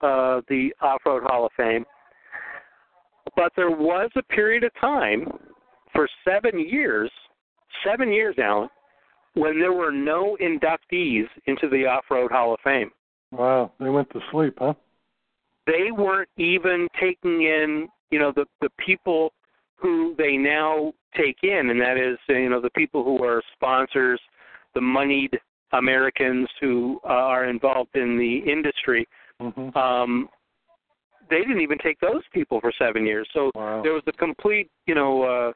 uh, 0.00 0.40
the 0.48 0.72
Off-Road 0.80 1.24
Hall 1.24 1.44
of 1.44 1.52
Fame, 1.56 1.84
but 3.34 3.52
there 3.54 3.70
was 3.70 4.10
a 4.16 4.22
period 4.22 4.64
of 4.64 4.72
time 4.80 5.26
for 5.92 6.08
seven 6.26 6.58
years, 6.58 7.10
seven 7.84 8.12
years, 8.12 8.36
Alan, 8.38 8.68
when 9.36 9.60
there 9.60 9.72
were 9.72 9.92
no 9.92 10.36
inductees 10.40 11.26
into 11.46 11.68
the 11.68 11.86
Off-Road 11.86 12.30
Hall 12.32 12.54
of 12.54 12.60
Fame 12.64 12.90
Wow, 13.32 13.72
they 13.78 13.88
went 13.88 14.10
to 14.10 14.20
sleep, 14.30 14.54
huh? 14.58 14.74
they 15.66 15.90
weren't 15.90 16.28
even 16.36 16.88
taking 17.00 17.42
in, 17.42 17.88
you 18.10 18.18
know, 18.18 18.32
the 18.34 18.46
the 18.60 18.70
people 18.78 19.32
who 19.76 20.14
they 20.16 20.36
now 20.36 20.92
take 21.16 21.36
in, 21.42 21.70
and 21.70 21.80
that 21.80 21.96
is, 21.98 22.18
you 22.28 22.48
know, 22.48 22.60
the 22.60 22.70
people 22.70 23.04
who 23.04 23.22
are 23.22 23.42
sponsors, 23.52 24.20
the 24.74 24.80
moneyed 24.80 25.38
Americans 25.72 26.48
who 26.60 27.00
uh, 27.04 27.08
are 27.08 27.44
involved 27.46 27.94
in 27.94 28.16
the 28.16 28.38
industry. 28.50 29.06
Mm-hmm. 29.42 29.76
Um, 29.76 30.28
they 31.28 31.40
didn't 31.40 31.60
even 31.60 31.78
take 31.78 31.98
those 32.00 32.22
people 32.32 32.60
for 32.60 32.72
seven 32.78 33.04
years. 33.04 33.28
So 33.34 33.50
Wow. 33.54 33.82
there 33.82 33.92
was 33.92 34.04
a 34.06 34.12
complete, 34.12 34.70
you 34.86 34.94
know, 34.94 35.52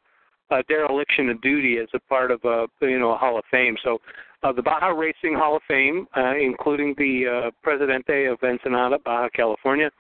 uh, 0.51 0.63
dereliction 0.69 1.29
of 1.31 1.41
duty 1.43 1.79
as 1.79 1.89
a 1.95 2.01
part 2.01 2.31
of 2.31 2.41
a, 2.45 2.67
you 2.83 2.99
know, 2.99 3.13
a 3.13 3.17
Hall 3.17 3.39
of 3.39 3.45
Fame. 3.51 3.77
So 3.85 4.01
uh, 4.43 4.53
the 4.53 4.63
Baja 4.63 4.89
Racing 4.89 5.35
Hall 5.35 5.57
of 5.57 5.63
Fame, 5.69 6.07
uh, 6.17 6.35
including 6.37 6.95
the 6.99 7.47
uh, 7.47 7.51
Presidente 7.63 8.27
of 8.27 8.39
Ensenada, 8.43 8.99
Baja 9.05 9.29
California, 9.35 9.91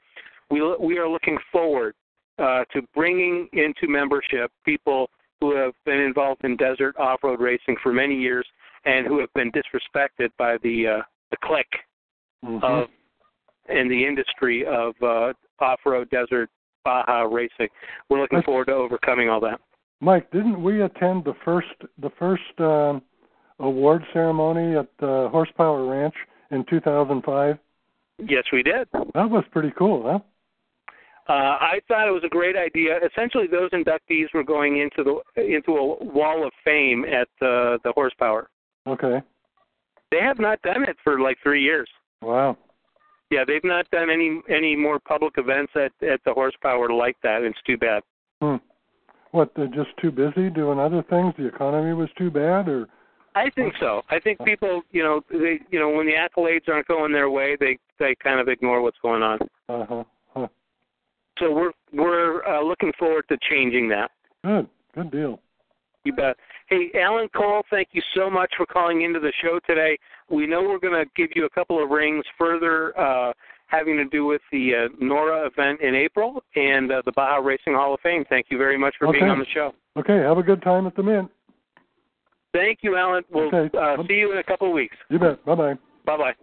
we 0.51 0.61
we 0.81 0.99
are 0.99 1.09
looking 1.09 1.39
forward 1.53 1.95
uh, 2.39 2.65
to 2.73 2.83
bringing 2.95 3.49
into 3.53 3.87
membership 3.87 4.51
people 4.65 5.09
who 5.41 5.57
have 5.57 5.73
been 5.85 6.01
involved 6.01 6.45
in 6.45 6.57
desert 6.57 6.97
off-road 6.99 7.41
racing 7.41 7.77
for 7.83 7.93
many 7.93 8.15
years 8.15 8.47
and 8.85 9.07
who 9.07 9.19
have 9.21 9.33
been 9.35 9.51
disrespected 9.53 10.31
by 10.39 10.57
the 10.63 10.87
uh, 10.87 11.03
the 11.31 11.37
clique 11.45 11.67
Mhm. 12.45 12.63
of 12.65 12.89
in 13.69 13.89
the 13.89 14.07
industry 14.07 14.65
of 14.65 14.95
uh, 15.03 15.33
off-road 15.61 16.09
desert 16.11 16.49
Baja 16.85 17.23
racing. 17.23 17.69
We're 18.09 18.21
looking 18.21 18.43
forward 18.43 18.69
to 18.69 18.73
overcoming 18.73 19.29
all 19.29 19.41
that. 19.41 19.61
Mike, 20.01 20.31
didn't 20.31 20.63
we 20.63 20.83
attend 20.83 21.25
the 21.25 21.35
first 21.45 21.69
the 22.01 22.11
first 22.19 22.43
um, 22.59 23.03
award 23.59 24.03
ceremony 24.13 24.77
at 24.77 24.89
the 24.99 25.29
Horsepower 25.31 25.87
Ranch 25.87 26.15
in 26.51 26.65
2005? 26.69 27.59
Yes, 28.19 28.45
we 28.53 28.63
did. 28.63 28.89
That 29.15 29.31
was 29.31 29.45
pretty 29.51 29.73
cool, 29.79 30.03
huh? 30.05 30.19
Uh, 31.29 31.33
I 31.61 31.81
thought 31.87 32.09
it 32.09 32.13
was 32.13 32.25
a 32.25 32.29
great 32.29 32.57
idea. 32.57 32.99
Essentially, 33.07 33.47
those 33.47 33.71
inductees 33.71 34.27
were 34.35 34.43
going 34.43 34.79
into 34.79 35.05
the 35.05 35.43
into 35.43 35.77
a 35.77 36.05
wall 36.05 36.45
of 36.45 36.53
fame 36.65 37.05
at 37.05 37.29
the 37.39 37.79
the 37.85 37.93
horsepower. 37.93 38.49
Okay. 38.87 39.21
They 40.11 40.21
have 40.21 40.41
not 40.41 40.61
done 40.63 40.83
it 40.83 40.97
for 41.05 41.21
like 41.21 41.37
three 41.43 41.63
years. 41.63 41.89
Wow. 42.21 42.57
Yeah, 43.31 43.45
they've 43.47 43.63
not 43.63 43.89
done 43.91 44.11
any 44.11 44.41
any 44.49 44.75
more 44.75 44.99
public 44.99 45.35
events 45.37 45.73
at 45.77 45.93
at 46.05 46.21
the 46.25 46.33
horsepower 46.33 46.91
like 46.91 47.17
that. 47.23 47.43
It's 47.43 47.63
too 47.67 47.77
bad. 47.77 48.03
Hmm. 48.43 48.57
What? 49.33 49.53
They're 49.55 49.67
just 49.67 49.91
too 50.01 50.11
busy 50.11 50.51
doing 50.51 50.79
other 50.79 51.05
things. 51.09 51.35
The 51.39 51.47
economy 51.47 51.93
was 51.95 52.09
too 52.19 52.31
bad, 52.31 52.69
or 52.69 52.89
I 53.35 53.51
think 53.51 53.75
so. 53.79 54.03
I 54.11 54.19
think 54.19 54.45
people, 54.45 54.83
you 54.91 55.03
know, 55.03 55.21
they, 55.31 55.61
you 55.71 55.79
know, 55.79 55.91
when 55.91 56.07
the 56.07 56.15
accolades 56.15 56.69
aren't 56.69 56.89
going 56.89 57.13
their 57.13 57.31
way, 57.31 57.57
they 57.59 57.79
they 57.99 58.17
kind 58.23 58.41
of 58.41 58.49
ignore 58.49 58.83
what's 58.83 58.99
going 59.03 59.23
on. 59.23 59.39
uh 59.69 59.87
huh. 59.87 60.05
Huh. 60.35 60.47
So 61.39 61.53
we're 61.53 61.73
we're 61.93 62.45
uh, 62.45 62.63
looking 62.63 62.93
forward 62.99 63.25
to 63.29 63.39
changing 63.49 63.89
that. 63.91 64.11
Good. 64.45 64.67
Good 64.95 65.11
deal. 65.13 65.41
You 66.05 66.13
bet. 66.15 66.37
Hey, 66.69 66.91
Alan 66.99 67.29
Cole, 67.37 67.63
thank 67.71 67.89
you 67.93 68.03
so 68.15 68.31
much 68.31 68.51
for 68.57 68.65
calling 68.65 69.03
into 69.03 69.21
the 69.21 69.33
show 69.43 69.61
today. 69.67 69.99
We 70.31 70.47
know 70.47 70.63
we're 70.63 70.79
going 70.79 71.05
to 71.05 71.11
give 71.15 71.31
you 71.35 71.45
a 71.45 71.51
couple 71.51 71.83
of 71.83 71.91
rings 71.91 72.25
further 72.39 72.99
uh, 72.99 73.33
having 73.71 73.97
to 73.97 74.05
do 74.05 74.27
with 74.27 74.43
the 74.53 74.75
uh, 74.75 75.05
NORRA 75.05 75.47
event 75.47 75.81
in 75.81 75.95
April 75.95 76.43
and 76.57 76.91
uh, 76.91 77.03
the 77.05 77.13
Baja 77.13 77.37
Racing 77.37 77.75
Hall 77.75 77.95
of 77.95 78.01
Fame. 78.01 78.25
Thank 78.29 78.47
you 78.51 78.59
very 78.59 78.79
much 78.79 78.95
for 78.99 79.11
being 79.13 79.25
on 79.25 79.39
the 79.39 79.47
show. 79.53 79.73
Okay. 79.97 80.19
Have 80.19 80.39
a 80.39 80.43
good 80.43 80.63
time 80.63 80.87
at 80.87 80.95
the 80.97 81.03
Mint. 81.03 81.31
Thank 82.53 82.81
you, 82.83 82.97
Alan. 82.97 83.23
We'll 83.31 83.47
Okay. 83.55 83.77
uh, 83.79 83.97
see 84.09 84.15
you 84.15 84.33
in 84.33 84.39
a 84.39 84.45
couple 84.45 84.67
of 84.67 84.73
weeks. 84.75 84.97
You 85.09 85.19
bet. 85.19 85.45
Bye 85.45 85.55
bye. 85.55 85.75
Bye 86.05 86.17
bye. 86.17 86.35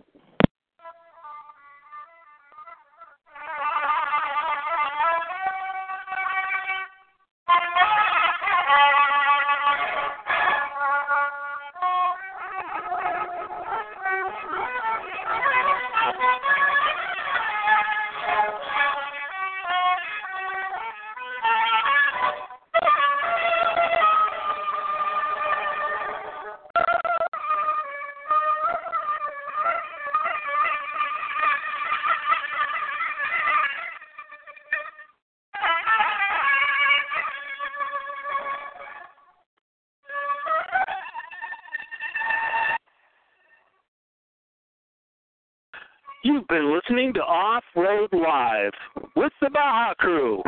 The 49.42 49.50
Baja 49.50 49.94
Crew 49.96 50.42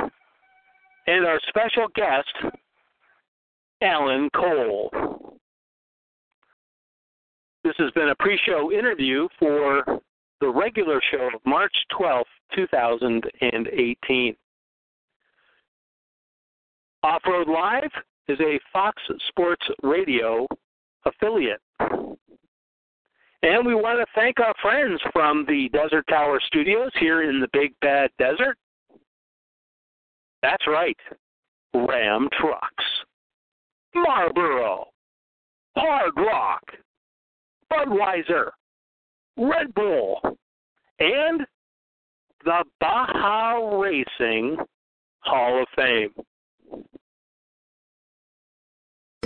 and 1.08 1.26
our 1.26 1.40
special 1.48 1.88
guest, 1.96 2.54
Alan 3.82 4.30
Cole. 4.36 5.40
This 7.64 7.74
has 7.78 7.92
been 7.92 8.10
a 8.10 8.16
pre 8.16 8.40
show 8.46 8.72
interview 8.72 9.28
for 9.38 9.84
the 10.42 10.48
regular 10.48 11.02
show 11.12 11.30
of 11.34 11.42
March 11.46 11.74
12th, 12.00 12.24
2018. 12.56 14.36
Off 17.04 17.22
Road 17.26 17.48
Live 17.48 17.92
is 18.28 18.40
a 18.40 18.60
Fox 18.72 19.02
Sports 19.30 19.66
Radio 19.84 20.48
affiliate. 21.06 21.62
And 23.42 23.66
we 23.66 23.74
want 23.74 24.00
to 24.00 24.06
thank 24.16 24.40
our 24.40 24.54
friends 24.62 25.00
from 25.14 25.46
the 25.48 25.70
Desert 25.70 26.06
Tower 26.10 26.42
Studios 26.48 26.92
here 27.00 27.24
in 27.30 27.40
the 27.40 27.48
Big 27.54 27.74
Bad 27.82 28.10
Desert. 28.20 28.58
That's 30.42 30.66
right, 30.68 30.98
Ram 31.74 32.30
Trucks, 32.40 32.86
Marlboro, 33.94 34.86
Hard 35.76 36.12
Rock, 36.16 36.64
Budweiser, 37.72 38.50
Red 39.38 39.74
Bull, 39.74 40.20
and 41.00 41.42
the 42.46 42.64
Baja 42.80 43.78
Racing 43.78 44.58
Hall 45.22 45.62
of 45.62 45.68
Fame. 45.76 46.14